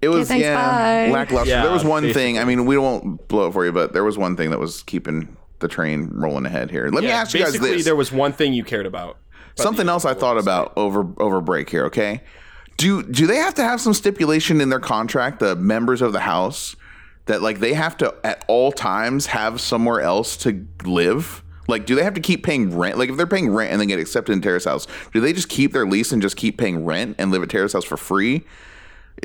[0.00, 1.12] It was thanks, yeah bye.
[1.12, 1.50] lackluster.
[1.50, 2.22] Yeah, there was one basically.
[2.22, 2.38] thing.
[2.38, 4.82] I mean, we won't blow it for you, but there was one thing that was
[4.84, 6.88] keeping the train rolling ahead here.
[6.88, 9.18] Let me ask you guys Basically, this: there was one thing you cared about.
[9.56, 11.86] something else I thought about over over break here.
[11.86, 12.20] Okay,
[12.76, 16.20] do do they have to have some stipulation in their contract, the members of the
[16.20, 16.76] house,
[17.24, 21.42] that like they have to at all times have somewhere else to live?
[21.68, 22.98] Like, do they have to keep paying rent?
[22.98, 25.48] Like, if they're paying rent and they get accepted in Terrace House, do they just
[25.48, 28.44] keep their lease and just keep paying rent and live at Terrace House for free?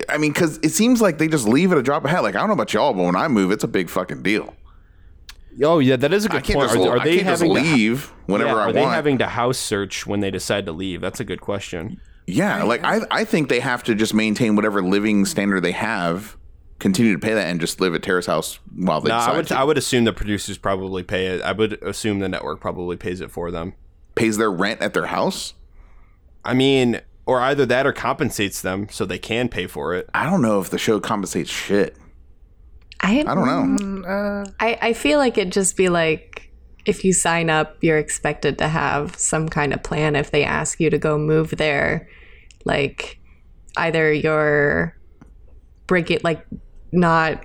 [0.10, 2.23] I mean, because it seems like they just leave at a drop of hat.
[2.23, 4.54] Like, I don't know about y'all, but when I move, it's a big fucking deal.
[5.62, 6.71] Oh yeah, that is a good point.
[6.71, 9.27] just, Are, are I they having to- leave whenever yeah, I are they having to
[9.27, 11.01] house search when they decide to leave?
[11.01, 11.99] That's a good question.
[12.25, 16.38] Yeah, like I, I think they have to just maintain whatever living standard they have,
[16.82, 19.38] continue to pay that, and just live at Terrace House while they No, decide I
[19.38, 19.58] would to.
[19.60, 21.41] I would assume the producers probably pay it.
[21.41, 23.74] I would assume the network probably pays it for them.
[24.15, 25.54] pays their rent at their house.
[26.44, 30.10] I mean, or either that or compensates them so they can pay for it.
[30.13, 31.96] I don't know if the show compensates shit.
[33.00, 33.86] I I don't know.
[33.86, 36.52] Mm, uh, I, I feel like it'd just be like
[36.86, 40.80] if you sign up, you're expected to have some kind of plan if they ask
[40.80, 42.10] you to go move there.
[42.65, 43.20] Like
[43.78, 44.98] either you're
[45.88, 46.46] break it like
[46.91, 47.43] not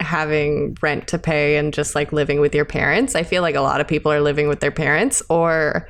[0.00, 3.14] having rent to pay and just like living with your parents.
[3.14, 5.88] I feel like a lot of people are living with their parents or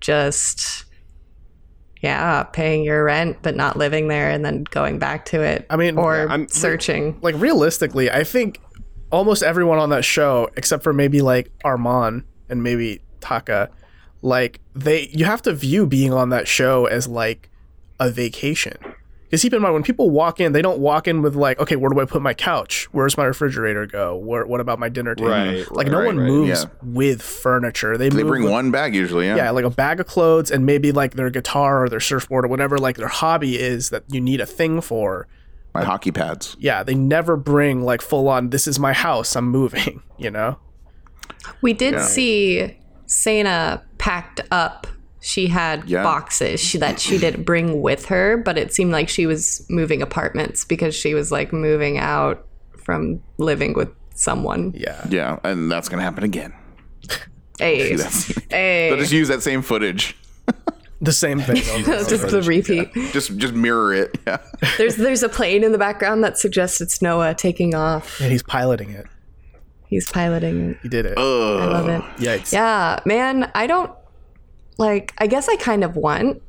[0.00, 0.84] just
[2.02, 5.66] yeah, paying your rent but not living there and then going back to it.
[5.70, 7.18] I mean, or I'm- searching.
[7.22, 8.60] like realistically, I think
[9.10, 13.70] almost everyone on that show, except for maybe like Armand and maybe Taka,
[14.20, 17.48] like they you have to view being on that show as like
[18.00, 18.76] a vacation.
[19.24, 21.76] Because keep in mind, when people walk in, they don't walk in with like, okay,
[21.76, 22.84] where do I put my couch?
[22.92, 24.16] Where's my refrigerator go?
[24.16, 25.30] Where, what about my dinner table?
[25.30, 26.70] Right, like right, no one right, moves yeah.
[26.82, 27.96] with furniture.
[27.96, 29.26] They, They bring with- one bag usually.
[29.26, 29.36] Yeah.
[29.36, 32.48] yeah, like a bag of clothes and maybe like their guitar or their surfboard or
[32.48, 35.26] whatever like their hobby is that you need a thing for.
[35.74, 36.56] My hockey pads.
[36.60, 40.58] Yeah, they never bring like full on this is my house, I'm moving, you know?
[41.60, 44.86] We did see Sana packed up.
[45.26, 46.02] She had Yeah.
[46.02, 50.02] boxes she, that she didn't bring with her, but it seemed like she was moving
[50.02, 52.46] apartments because she was like moving out
[52.84, 54.74] from living with someone.
[54.76, 55.02] Yeah.
[55.08, 56.52] Yeah, and that's gonna happen again.
[57.58, 58.90] Hey, That's- hey.
[58.90, 60.14] They'll just use that same footage.
[61.00, 61.56] The same thing.
[61.84, 62.92] just the repeat.
[63.12, 64.18] Just just mirror it.
[64.26, 64.38] Yeah.
[64.76, 68.20] There's there's a plane in the background that suggests it's Noah taking off.
[68.20, 69.06] and he's piloting it.
[69.86, 70.76] He's piloting it.
[70.82, 71.16] He did it.
[71.16, 72.02] I love it.
[72.22, 72.52] Yikes.
[72.52, 73.90] Yeah, man, I don't
[74.78, 76.42] like I guess I kind of want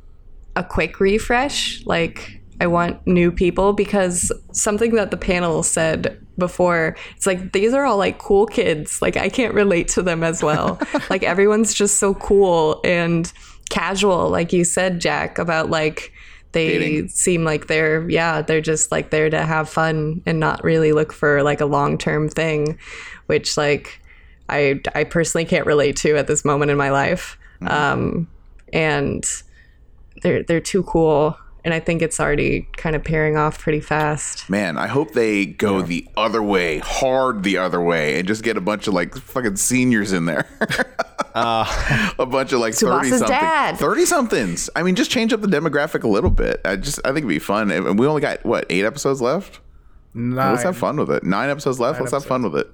[0.55, 1.85] a quick refresh.
[1.85, 7.73] Like I want new people because something that the panel said before, it's like these
[7.73, 9.01] are all like cool kids.
[9.01, 10.79] Like I can't relate to them as well.
[11.09, 13.31] like everyone's just so cool and
[13.69, 16.13] casual like you said Jack about like
[16.51, 17.07] they Dating.
[17.09, 21.11] seem like they're yeah, they're just like there to have fun and not really look
[21.11, 22.79] for like a long-term thing,
[23.25, 23.99] which like
[24.47, 27.37] I I personally can't relate to at this moment in my life.
[27.61, 28.27] Um,
[28.73, 29.25] and
[30.21, 34.49] they're they're too cool, and I think it's already kind of pairing off pretty fast.
[34.49, 38.57] Man, I hope they go the other way, hard the other way, and just get
[38.57, 40.47] a bunch of like fucking seniors in there.
[41.35, 44.69] a bunch of like thirty something, thirty somethings.
[44.73, 46.61] I mean, just change up the demographic a little bit.
[46.63, 47.71] I just, I think it'd be fun.
[47.71, 49.59] And we only got what eight episodes left.
[50.13, 50.53] Nine.
[50.53, 51.25] Let's have fun with it.
[51.25, 51.99] Nine episodes left.
[51.99, 52.73] Let's have fun with it.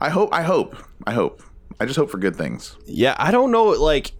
[0.00, 0.32] I hope.
[0.32, 0.76] I hope.
[1.04, 1.42] I hope.
[1.80, 2.76] I just hope for good things.
[2.86, 3.64] Yeah, I don't know.
[3.70, 4.12] Like,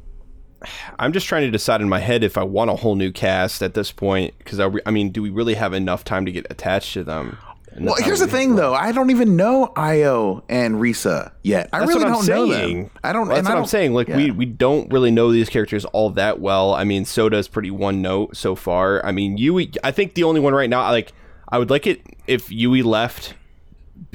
[0.99, 3.63] I'm just trying to decide in my head if I want a whole new cast
[3.63, 4.35] at this point.
[4.39, 7.05] Because I, re- I mean, do we really have enough time to get attached to
[7.05, 7.39] them?
[7.79, 8.75] Well, that's here's the thing, though.
[8.75, 11.69] I don't even know Io and Risa yet.
[11.73, 12.83] I That's really what I'm don't know saying.
[12.83, 12.91] them.
[13.05, 13.29] I don't.
[13.29, 13.93] Well, that's what I'm don't- saying.
[13.95, 14.17] Like yeah.
[14.17, 16.75] we we don't really know these characters all that well.
[16.75, 19.05] I mean, Soda's pretty one note so far.
[19.07, 19.71] I mean, Yui.
[19.85, 20.83] I think the only one right now.
[20.91, 21.13] Like,
[21.49, 23.35] I would like it if Yui left.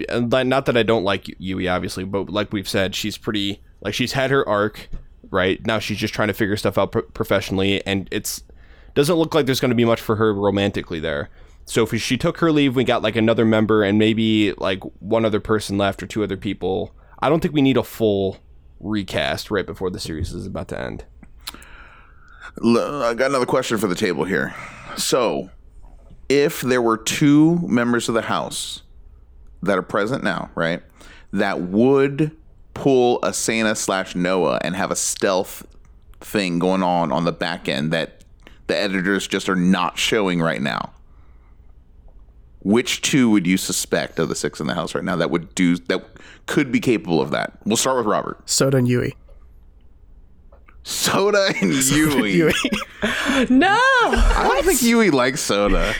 [0.10, 3.62] Not that I don't like Yui, obviously, but like we've said, she's pretty.
[3.82, 4.90] Like she's had her arc.
[5.32, 8.44] Right now, she's just trying to figure stuff out pro- professionally, and it's
[8.94, 11.30] doesn't look like there's going to be much for her romantically there.
[11.66, 15.26] So if she took her leave, we got like another member and maybe like one
[15.26, 16.96] other person left or two other people.
[17.20, 18.38] I don't think we need a full
[18.80, 21.06] recast right before the series is about to end.
[22.64, 24.56] I got another question for the table here.
[24.96, 25.50] So,
[26.30, 28.84] if there were two members of the House
[29.66, 30.82] that are present now, right,
[31.34, 32.36] that would
[32.74, 35.66] pull a Santa slash Noah and have a stealth
[36.20, 38.24] thing going on on the back end that
[38.68, 40.92] the editors just are not showing right now,
[42.62, 45.54] which two would you suspect of the six in the House right now that would
[45.56, 46.04] do that
[46.48, 47.58] could be capable of that?
[47.66, 48.50] We'll start with Robert.
[48.50, 49.16] Soda and Yui.
[50.84, 52.32] Soda and Yui.
[52.34, 52.54] Yui.
[53.50, 53.78] No.
[53.78, 55.94] I don't think Yui likes soda.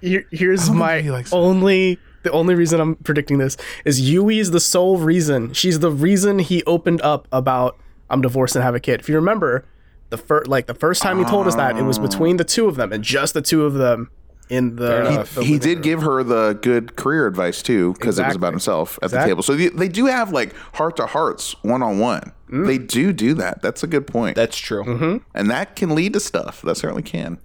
[0.00, 4.60] Here, here's my he likes only the only reason I'm predicting this is Yui's the
[4.60, 5.52] sole reason.
[5.52, 7.76] She's the reason he opened up about
[8.08, 9.00] I'm divorced and have a kid.
[9.00, 9.64] If you remember,
[10.10, 12.66] the first like the first time he told us that it was between the two
[12.68, 14.10] of them and just the two of them
[14.48, 15.82] in the, the he did room.
[15.82, 19.44] give her the good career advice too because it was about himself at the table
[19.44, 22.66] so they, they do have like heart to hearts one-on-one Mm.
[22.66, 24.82] they do do that that's a good point That's true.
[24.82, 25.18] Mm-hmm.
[25.36, 27.38] and that can lead to stuff that certainly can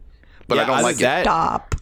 [0.48, 1.76] but i don't either like it that, Stop.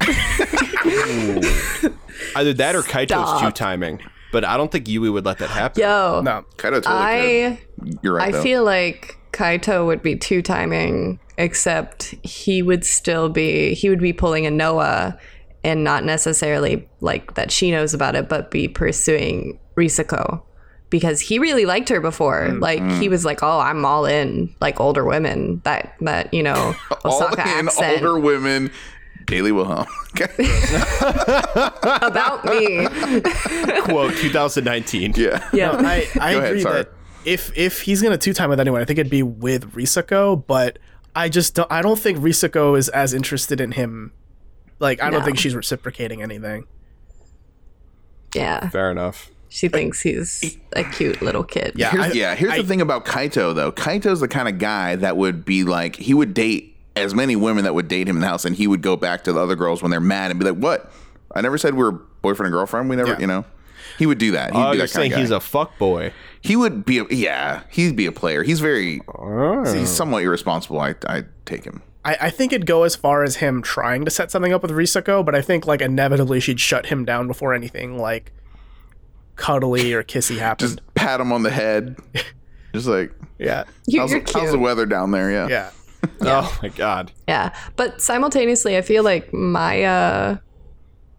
[2.36, 3.42] Either that or Kaito's Stop.
[3.42, 4.02] two timing.
[4.32, 5.82] But I don't think Yui would let that happen.
[5.82, 6.22] Yo.
[6.24, 6.44] No.
[6.58, 6.86] Kaito totally
[7.46, 8.00] I could.
[8.02, 8.42] you're right I though.
[8.42, 14.12] feel like Kaito would be two timing, except he would still be he would be
[14.14, 15.18] pulling a Noah
[15.64, 20.42] and not necessarily like that she knows about it, but be pursuing Risako.
[20.90, 22.42] Because he really liked her before.
[22.48, 22.60] Mm-hmm.
[22.60, 25.62] Like he was like, Oh, I'm all in like older women.
[25.64, 28.72] That that, you know, all Osaka in accent older women
[29.34, 29.88] Daly Wilhelm
[32.04, 32.86] about me.
[33.82, 35.14] Quote 2019.
[35.16, 35.72] yeah Yeah.
[35.72, 36.84] I, I Go ahead, agree sorry.
[36.84, 36.90] that
[37.26, 40.78] if if he's gonna two time with anyone, I think it'd be with Risako, but
[41.16, 44.12] I just don't I don't think Risako is as interested in him.
[44.80, 46.66] Like I don't think she's reciprocating anything.
[48.36, 48.70] yeah.
[48.70, 49.30] Fair enough.
[49.50, 51.74] She thinks he's a cute little kid.
[51.76, 53.72] Yeah, Here's, I- yeah, here's the thing about Kaito though.
[53.72, 57.64] Kaito's the kind of guy that would be like he would date as many women
[57.64, 59.56] that would date him in the house, and he would go back to the other
[59.56, 60.92] girls when they're mad and be like, "What?
[61.36, 62.90] I never said we were boyfriend and girlfriend.
[62.90, 63.20] We never, Yeah.
[63.20, 63.46] you know."
[64.00, 64.54] He would do that.
[64.54, 65.22] He'd Oh, be you're that kind saying of guy.
[65.22, 66.14] he's a fuck boy.
[66.42, 66.98] he would be.
[67.00, 68.42] A, yeah, he'd be a player.
[68.44, 69.02] He's very.
[69.08, 69.72] Oh.
[69.72, 70.80] He's somewhat irresponsible.
[70.80, 71.82] I I take him.
[72.06, 74.72] I, I think it'd go as far as him trying to set something up with
[74.72, 78.32] Risako, but I think like inevitably she'd shut him down before anything like
[79.36, 80.70] cuddly or kissy happened.
[80.78, 81.96] Just pat him on the head.
[82.74, 83.66] Just like yeah.
[83.86, 85.30] You, how's, you're the- how's the weather down there?
[85.32, 85.48] Yeah.
[85.48, 85.70] Yeah.
[86.22, 87.12] Oh my god.
[87.28, 90.38] Yeah, but simultaneously, I feel like Maya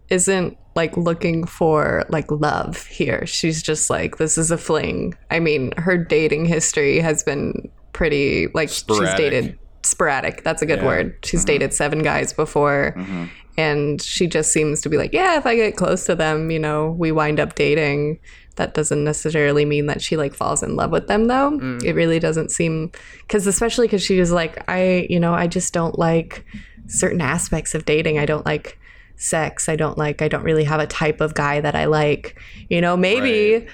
[0.09, 3.25] isn't like looking for like love here.
[3.25, 5.15] She's just like, this is a fling.
[5.31, 9.09] I mean, her dating history has been pretty like Sporadic.
[9.09, 10.43] she's dated sporadic.
[10.43, 11.17] That's a good word.
[11.23, 11.47] She's mm-hmm.
[11.47, 12.93] dated seven guys before.
[12.97, 13.25] Mm-hmm.
[13.57, 16.59] And she just seems to be like, yeah, if I get close to them, you
[16.59, 18.19] know, we wind up dating.
[18.55, 21.51] That doesn't necessarily mean that she like falls in love with them though.
[21.51, 21.83] Mm.
[21.83, 22.91] It really doesn't seem
[23.27, 26.45] cuz especially cuz she was like I, you know, I just don't like
[26.87, 28.17] certain aspects of dating.
[28.19, 28.77] I don't like
[29.17, 29.67] sex.
[29.67, 32.39] I don't like I don't really have a type of guy that I like.
[32.69, 33.67] You know, maybe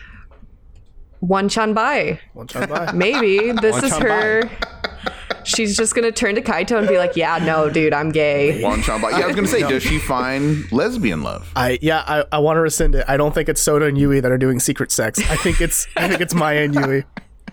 [1.20, 2.20] one chan bai.
[2.34, 2.91] One shot by.
[2.91, 4.50] Maybe this is Chan her
[5.43, 8.82] She's just gonna turn to Kaito and be like, "Yeah, no, dude, I'm gay." Juan
[8.82, 9.12] Chamba.
[9.12, 11.49] Yeah, I was gonna say, does she find lesbian love?
[11.56, 13.06] I yeah, I, I want to rescind it.
[13.08, 15.19] I don't think it's Soda and Yui that are doing secret sex.
[15.30, 17.04] I think it's I think it's Maya and Yui.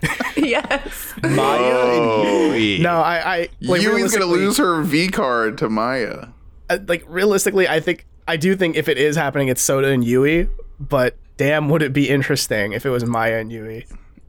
[0.36, 1.14] yes.
[1.22, 2.78] Maya and Yui.
[2.80, 6.28] No, I I like, Yui's gonna lose her V card to Maya.
[6.70, 10.04] uh, like realistically, I think I do think if it is happening, it's Soda and
[10.04, 10.48] Yui.
[10.78, 13.86] But damn, would it be interesting if it was Maya and Yui?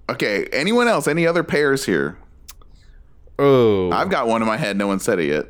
[0.09, 1.07] Okay, anyone else?
[1.07, 2.17] Any other pairs here?
[3.41, 3.89] Oh.
[3.91, 4.75] I've got one in my head.
[4.78, 5.45] No one said it yet.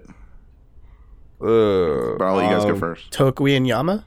[1.41, 3.11] Uh, But I'll let you guys go um, first.
[3.11, 4.05] Tokui and Yama.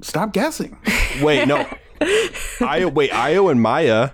[0.00, 0.78] Stop guessing.
[1.22, 1.66] Wait, no.
[2.60, 4.10] Io, wait, Io and Maya.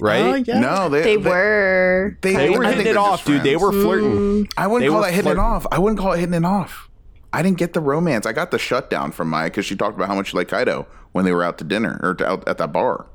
[0.00, 0.20] Right?
[0.22, 0.60] Oh, yeah.
[0.60, 3.42] No, they, They were They, They were I hitting think it they're off, just dude.
[3.42, 3.62] They friends.
[3.62, 4.48] were flirting.
[4.56, 5.40] I wouldn't they call were that hitting it flirting.
[5.42, 5.66] off.
[5.72, 6.88] I wouldn't call it hitting it off.
[7.32, 8.26] I didn't get the romance.
[8.26, 10.86] I got the shutdown from Maya because she talked about how much she liked Kaito
[11.12, 13.06] when they were out to dinner or to, out at that bar.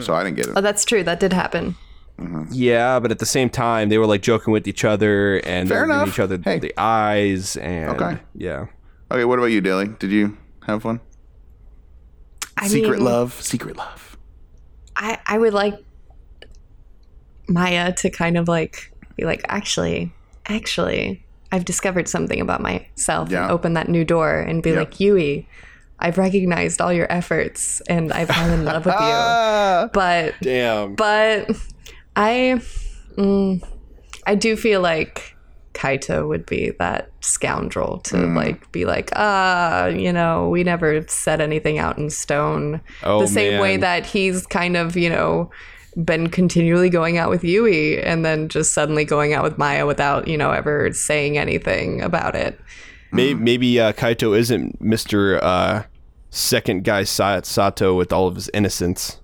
[0.00, 0.54] So I didn't get it.
[0.56, 1.04] Oh, that's true.
[1.04, 1.76] That did happen.
[2.18, 2.44] Mm-hmm.
[2.52, 5.80] Yeah, but at the same time, they were like joking with each other and Fair
[5.82, 6.58] they were giving each other Hey.
[6.60, 8.20] the eyes and Okay.
[8.34, 8.66] yeah.
[9.10, 9.88] Okay, what about you, Daly?
[9.98, 10.36] Did you
[10.66, 11.00] have one?
[12.56, 14.16] I secret mean, love, secret love.
[14.96, 15.74] I I would like
[17.48, 20.12] Maya to kind of like be like, actually,
[20.46, 23.42] actually, I've discovered something about myself Yeah.
[23.44, 24.78] and open that new door and be Yeah.
[24.78, 25.48] like, Yui,
[25.98, 29.90] I've recognized all your efforts and I've fallen in love with you.
[29.92, 30.94] But Damn.
[30.94, 31.50] but
[32.16, 32.60] I
[33.16, 33.62] mm,
[34.26, 35.36] I do feel like
[35.74, 38.36] Kaito would be that scoundrel to Mm.
[38.36, 42.80] like be like, ah, you know, we never set anything out in stone.
[43.02, 45.50] Oh, the same way that he's kind of, you know,
[46.04, 50.28] been continually going out with Yui and then just suddenly going out with Maya without,
[50.28, 52.58] you know, ever saying anything about it.
[53.12, 55.84] Maybe, maybe uh, Kaito isn't Mister uh,
[56.30, 59.20] Second Guy Sa- Sato with all of his innocence.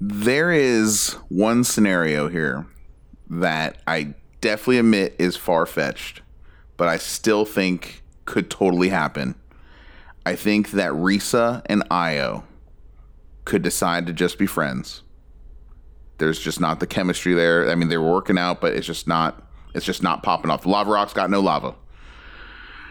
[0.00, 2.66] There is one scenario here
[3.28, 6.22] that I definitely admit is far fetched,
[6.78, 9.34] but I still think could totally happen.
[10.24, 12.44] I think that Risa and Io
[13.44, 15.02] could decide to just be friends.
[16.18, 17.70] There's just not the chemistry there.
[17.70, 19.46] I mean, they were working out, but it's just not.
[19.74, 20.62] It's just not popping off.
[20.62, 21.74] The lava rock's got no lava.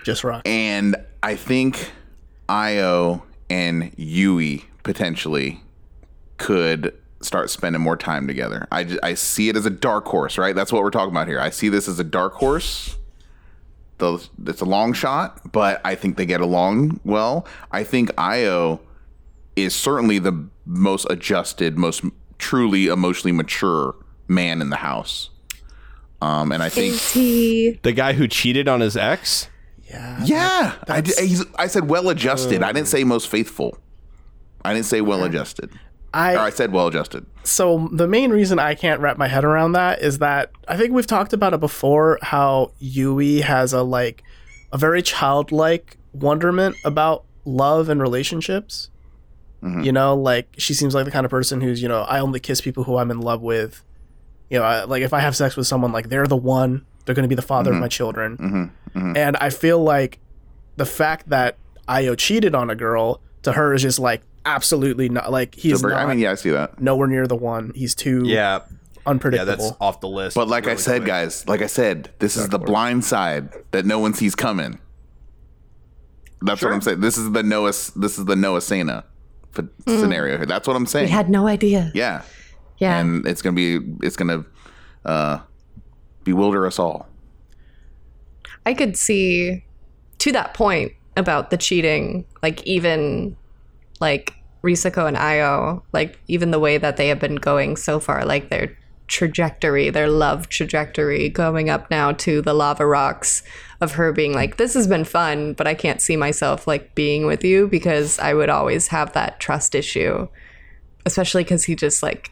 [0.03, 0.43] Just rock.
[0.45, 1.91] And I think
[2.47, 5.61] Io and Yui potentially
[6.37, 8.67] could start spending more time together.
[8.71, 10.55] I, I see it as a dark horse, right?
[10.55, 11.39] That's what we're talking about here.
[11.39, 12.95] I see this as a dark horse.
[13.97, 17.45] The, it's a long shot, but I think they get along well.
[17.71, 18.79] I think Io
[19.57, 22.03] is certainly the most adjusted, most
[22.37, 23.95] truly emotionally mature
[24.29, 25.29] man in the house.
[26.21, 27.79] Um, and I think he?
[27.83, 29.49] The guy who cheated on his ex.
[29.85, 31.01] Yeah, Yeah.
[31.17, 32.61] he's, I said well adjusted.
[32.63, 33.77] I didn't say most faithful.
[34.63, 35.71] I didn't say well adjusted.
[36.13, 37.25] I Or I said well adjusted.
[37.43, 40.93] so the main reason I can't wrap my head around that is that I think
[40.93, 44.23] we've talked about it before how Yui has a like
[44.71, 48.89] a very childlike wonderment about love and relationships.
[49.63, 49.81] Mm-hmm.
[49.81, 52.39] You know, like she seems like the kind of person who's, you know, I only
[52.39, 53.83] kiss people who I'm in love with.
[54.49, 57.15] You know, I, like if I have sex with someone, like they're the one, they're
[57.15, 57.81] going to be the father of mm-hmm.
[57.81, 58.71] my children.
[58.95, 59.17] Mm-hmm.
[59.17, 60.19] And I feel like
[60.77, 61.57] the fact that
[61.87, 64.21] Io cheated on a girl to her is just like
[64.55, 66.81] absolutely not like he's Super- not I mean, yeah, I see that.
[66.81, 67.71] nowhere near the one.
[67.75, 68.59] He's too Yeah,
[69.05, 69.77] unpredictable.
[69.79, 70.35] off the list.
[70.35, 73.99] But like I said, guys, like I said, this is the blind side that no
[73.99, 74.79] one sees coming.
[76.41, 77.01] That's what I'm saying.
[77.01, 77.71] This is the Noah.
[77.95, 79.03] This is the Noah Seina
[79.57, 80.45] f- scenario here.
[80.45, 81.05] That's what I'm saying.
[81.07, 81.91] We had no idea.
[81.93, 82.21] yeah,
[82.77, 82.97] Yeah.
[82.99, 83.79] and it's gonna be.
[84.01, 84.45] It's gonna
[85.05, 85.39] uh,
[86.23, 87.07] bewilder us all.
[88.65, 89.65] I could see
[90.19, 93.35] to that point about the cheating, like even
[93.99, 94.33] like
[94.63, 98.49] Risako and Io, like even the way that they have been going so far, like
[98.49, 103.41] their trajectory, their love trajectory going up now to the lava rocks
[103.81, 107.25] of her being like, This has been fun, but I can't see myself like being
[107.25, 110.27] with you because I would always have that trust issue.
[111.05, 112.29] Especially because he just like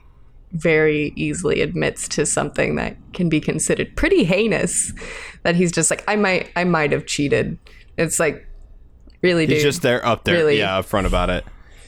[0.52, 4.94] very easily admits to something that can be considered pretty heinous
[5.44, 7.58] that he's just like i might i might have cheated
[7.98, 8.48] it's like
[9.22, 10.60] really dude He's just there up there, Really?
[10.60, 11.44] yeah, up front about it.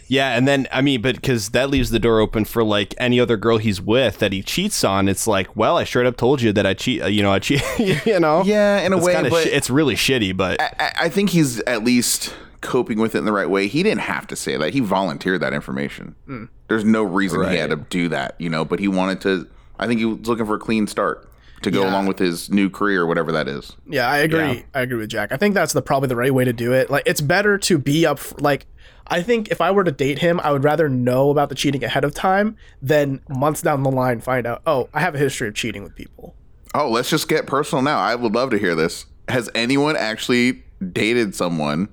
[0.09, 3.19] Yeah, and then I mean, but because that leaves the door open for like any
[3.19, 5.07] other girl he's with that he cheats on.
[5.07, 7.03] It's like, well, I straight up told you that I cheat.
[7.03, 7.61] uh, You know, I cheat.
[8.05, 10.35] you know, Yeah, in a it's way, kinda but- shi- it's really shitty.
[10.35, 13.67] But I, I think he's at least coping with it in the right way.
[13.67, 14.73] He didn't have to say that.
[14.73, 16.49] He volunteered that information.
[16.67, 18.65] There's no reason he had to do that, you know.
[18.65, 19.47] But he wanted to.
[19.79, 21.28] I think he was looking for a clean start
[21.61, 21.89] to go Yeah.
[21.91, 23.75] along with his new career, whatever that is.
[23.87, 24.39] yeah, I agree.
[24.39, 24.61] Yeah.
[24.73, 25.31] I agree with Jack.
[25.31, 26.89] I think that's the probably the right way to do it.
[26.89, 28.65] Like it's better to be up like
[29.11, 31.83] I think if I were to date him, I would rather know about the cheating
[31.83, 35.47] ahead of time than months down the line find out, "Oh, I have a history
[35.47, 36.35] of cheating with people."
[36.75, 37.97] Oh, let's just get personal now.
[37.97, 39.07] I would love to hear this.
[39.27, 41.89] Has anyone actually dated someone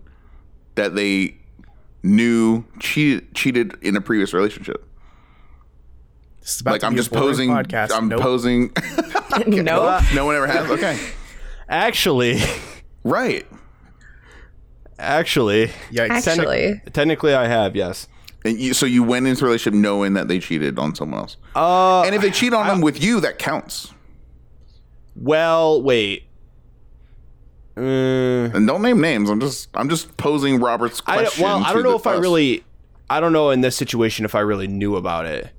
[0.75, 1.37] that they
[2.03, 4.86] knew cheated cheated in a previous relationship?
[6.47, 7.51] This is about Like to I'm be just boring posing.
[7.51, 7.91] podcast.
[7.93, 8.21] I'm Nope.
[8.21, 8.71] posing.
[9.49, 10.71] no no one ever has.
[10.71, 10.97] Okay,
[11.69, 12.39] actually,
[13.03, 13.45] right.
[14.97, 16.11] actually, Yikes.
[16.11, 18.07] actually technically, I have yes.
[18.45, 21.37] And you, so you went into a relationship knowing that they cheated on someone else.
[21.57, 23.93] Uh, And if they cheat on them with you, that counts.
[25.17, 26.29] well, wait.
[27.77, 27.81] Uh,
[28.55, 29.29] And don't name names.
[29.31, 31.43] I'm just I'm just posing Robert's I question.
[31.43, 32.63] well, I don't know the if I really,
[33.11, 35.51] I don't know in this situation if I really knew about it.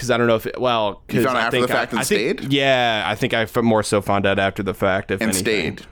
[0.00, 1.96] Because I don't know if it, well, because found I after think the fact I,
[1.96, 2.50] and I think- stayed?
[2.54, 5.10] Yeah, I think I more so found out after the fact.
[5.10, 5.76] If and anything.
[5.76, 5.86] stayed.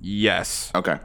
[0.00, 0.96] Yes, Okay.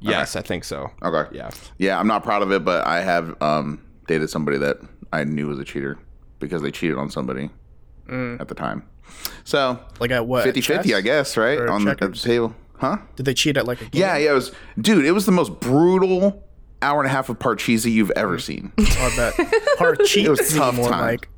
[0.00, 0.90] yes, I think so.
[1.04, 1.36] Okay.
[1.36, 4.78] Yeah, Yeah, I'm not proud of it, but I have um, dated somebody that
[5.12, 5.98] I knew was a cheater
[6.40, 7.50] because they cheated on somebody
[8.08, 8.40] Mm.
[8.40, 8.82] at the time.
[9.44, 10.42] So like at what?
[10.42, 11.58] 50 50, I guess, right?
[11.58, 12.56] Or On the, at the table.
[12.78, 12.96] Huh?
[13.16, 14.00] Did they cheat at like a game?
[14.00, 14.30] Yeah, yeah.
[14.30, 16.42] It was, dude, it was the most brutal
[16.82, 18.40] hour and a half of Parcheesi you've ever mm-hmm.
[18.40, 18.72] seen.
[19.00, 19.34] Oh, I bet.
[19.78, 20.24] Parcheesi.
[20.24, 20.84] It was tough time.
[20.90, 21.28] like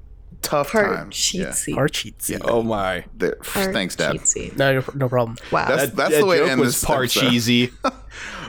[0.42, 1.10] Tough part time.
[1.10, 2.40] cheatsy Parcheesi.
[2.44, 4.16] Oh my, The- Thanks, Dad.
[4.16, 4.56] cheatsy.
[4.56, 5.36] No, no- no problem.
[5.52, 7.70] wow That's that's the way to joke end was this part episode.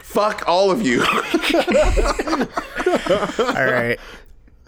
[0.01, 1.01] Fuck all of you.
[3.39, 3.97] All right.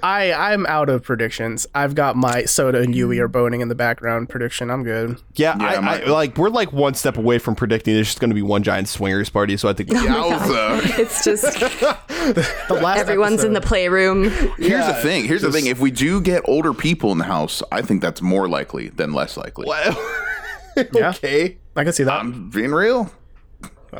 [0.03, 1.65] I I'm out of predictions.
[1.73, 4.69] I've got my Soda and Yui are boning in the background prediction.
[4.69, 5.19] I'm good.
[5.35, 8.19] Yeah, Yeah, I, my- I, like we're like one step away from predicting there's just
[8.19, 9.55] going to be one giant swingers party.
[9.57, 10.81] So I think Yowza.
[10.99, 11.43] It's just
[12.67, 14.29] The last everyone's in the playroom.
[14.57, 15.25] Here's the thing.
[15.25, 15.67] Here's the thing.
[15.67, 19.13] If we do get older people in the house, I think that's more likely than
[19.13, 19.67] less likely.
[19.69, 21.09] Yeah.
[21.09, 21.57] okay.
[21.75, 22.13] I can see that.
[22.19, 23.11] I'm being real.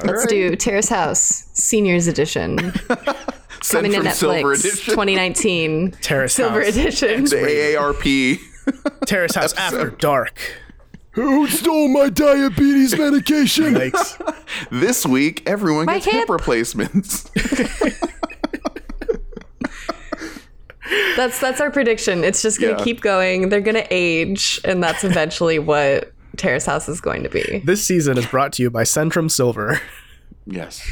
[0.04, 1.20] Let's do Terrace House
[1.54, 3.33] Seniors Edition Send
[3.70, 4.94] coming to Netflix Silver Edition.
[4.94, 6.76] 2019 Terrace Silver House.
[6.76, 7.24] Edition.
[7.26, 7.36] The
[7.78, 8.40] AARP.
[9.06, 10.40] Terrace House after dark.
[11.12, 13.76] Who stole my diabetes medication?
[13.76, 14.70] Yikes.
[14.72, 16.30] This week, everyone My gets hip hip.
[16.30, 17.30] replacements.
[21.16, 22.24] That's that's our prediction.
[22.24, 22.84] It's just gonna Yeah.
[22.84, 23.50] keep going.
[23.50, 27.62] They're gonna age, and that's eventually what Terrace House is going to be.
[27.64, 29.80] This season is brought to you by Centrum Silver.
[30.46, 30.86] yes.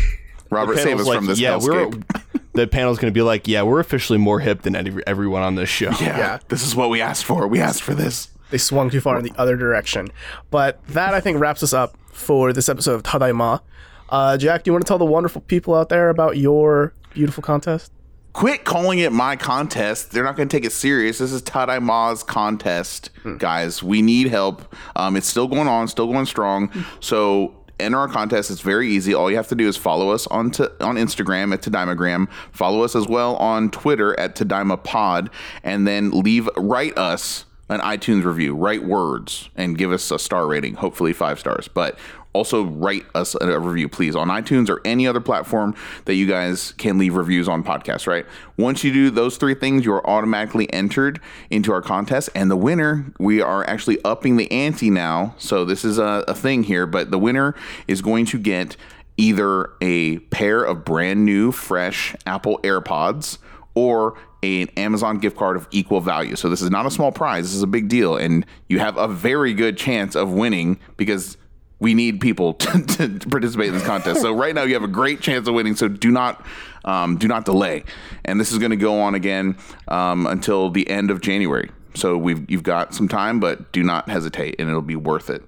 [0.49, 2.22] Robert, The save us panel's from this yeah, we're hellscape.
[2.54, 5.56] The panel's going to be like, yeah, we're officially more hip than any, everyone on
[5.56, 5.91] this show.
[5.91, 6.39] Yeah, Yeah.
[6.49, 7.47] This is what we asked for.
[7.47, 8.30] We asked for this.
[8.49, 10.10] They swung too far in the other direction.
[10.49, 13.62] But that I think wraps us up for this episode of Tadaima.
[14.10, 17.41] Uh, Jack, do you want to tell the wonderful people out there about your beautiful
[17.41, 17.93] contest?
[18.34, 20.12] Quit calling it my contest.
[20.12, 21.18] They're not going to take it serious.
[21.20, 23.82] This is Tadaima's contest, guys.
[23.84, 24.74] We need help.
[24.95, 26.70] Um, it's still going on, still going strong.
[27.02, 28.51] So enter our contest.
[28.51, 29.13] It's very easy.
[29.13, 32.29] All you have to do is follow us on to, on Instagram at Tadaimagram.
[32.51, 35.29] Follow us as well on Twitter at TadaimaPod,
[35.63, 38.53] and then leave write us an iTunes review.
[38.55, 40.75] Write words and give us a star rating.
[40.75, 41.97] Hopefully five stars, but
[42.34, 45.75] also write us a review, please, on iTunes or any other platform
[46.05, 48.25] that you guys can leave reviews on podcasts, right?
[48.57, 51.19] Once you do those three things, you are automatically entered
[51.49, 52.29] into our contest.
[52.36, 55.36] And the winner, we are actually upping the ante now.
[55.38, 57.55] So this is a, a thing here, but the winner
[57.88, 58.77] is going to get
[59.17, 63.38] either a pair of brand new, fresh Apple AirPods
[63.75, 66.36] or an Amazon gift card of equal value.
[66.36, 67.45] So this is not a small prize.
[67.45, 68.15] This is a big deal.
[68.17, 71.38] And you have a very good chance of winning because
[71.82, 74.21] we need people to, to participate in this contest.
[74.21, 75.75] So right now you have a great chance of winning.
[75.75, 76.45] So do not
[76.86, 77.84] um, do not delay.
[78.23, 79.57] And this is going to go on again
[79.89, 81.69] um, until the end of January.
[81.95, 85.43] So we've you've got some time, but do not hesitate, and it'll be worth it.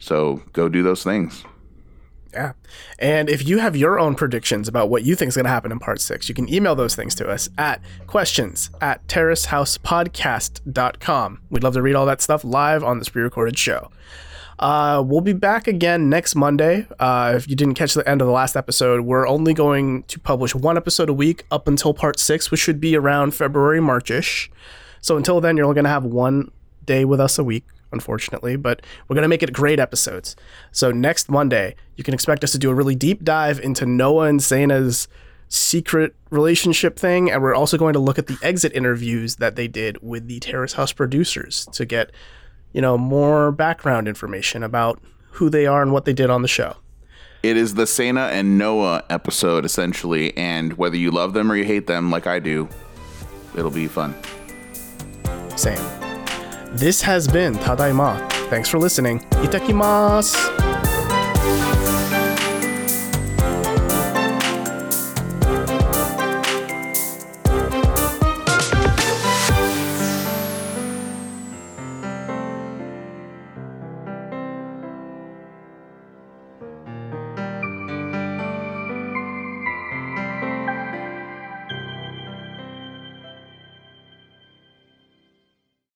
[0.00, 1.44] So go do those things.
[2.32, 2.54] Yeah.
[2.98, 5.70] And if you have your own predictions about what you think is going to happen
[5.70, 11.40] in part six, you can email those things to us at questions at terracehousepodcast.com.
[11.48, 13.92] We'd love to read all that stuff live on this pre recorded show.
[14.58, 16.86] Uh, we'll be back again next Monday.
[16.98, 20.18] Uh, if you didn't catch the end of the last episode, we're only going to
[20.20, 24.48] publish one episode a week up until part six, which should be around February, Marchish.
[25.00, 26.50] So until then, you're only going to have one
[26.84, 30.36] day with us a week, unfortunately, but we're going to make it great episodes.
[30.72, 34.26] So next Monday, you can expect us to do a really deep dive into Noah
[34.26, 35.08] and Seina's
[35.48, 39.68] secret relationship thing, and we're also going to look at the exit interviews that they
[39.68, 42.10] did with the Terrace House producers to get,
[42.74, 45.00] you know, more background information about
[45.30, 46.76] who they are and what they did on the show.
[47.42, 51.64] It is the Seina and Noah episode essentially, and whether you love them or you
[51.64, 52.68] hate them, like I do,
[53.56, 54.14] it'll be fun.
[55.56, 55.78] Same.
[56.72, 58.30] This has been Tadaima.
[58.50, 59.20] Thanks for listening.
[59.42, 60.34] Itakimasu.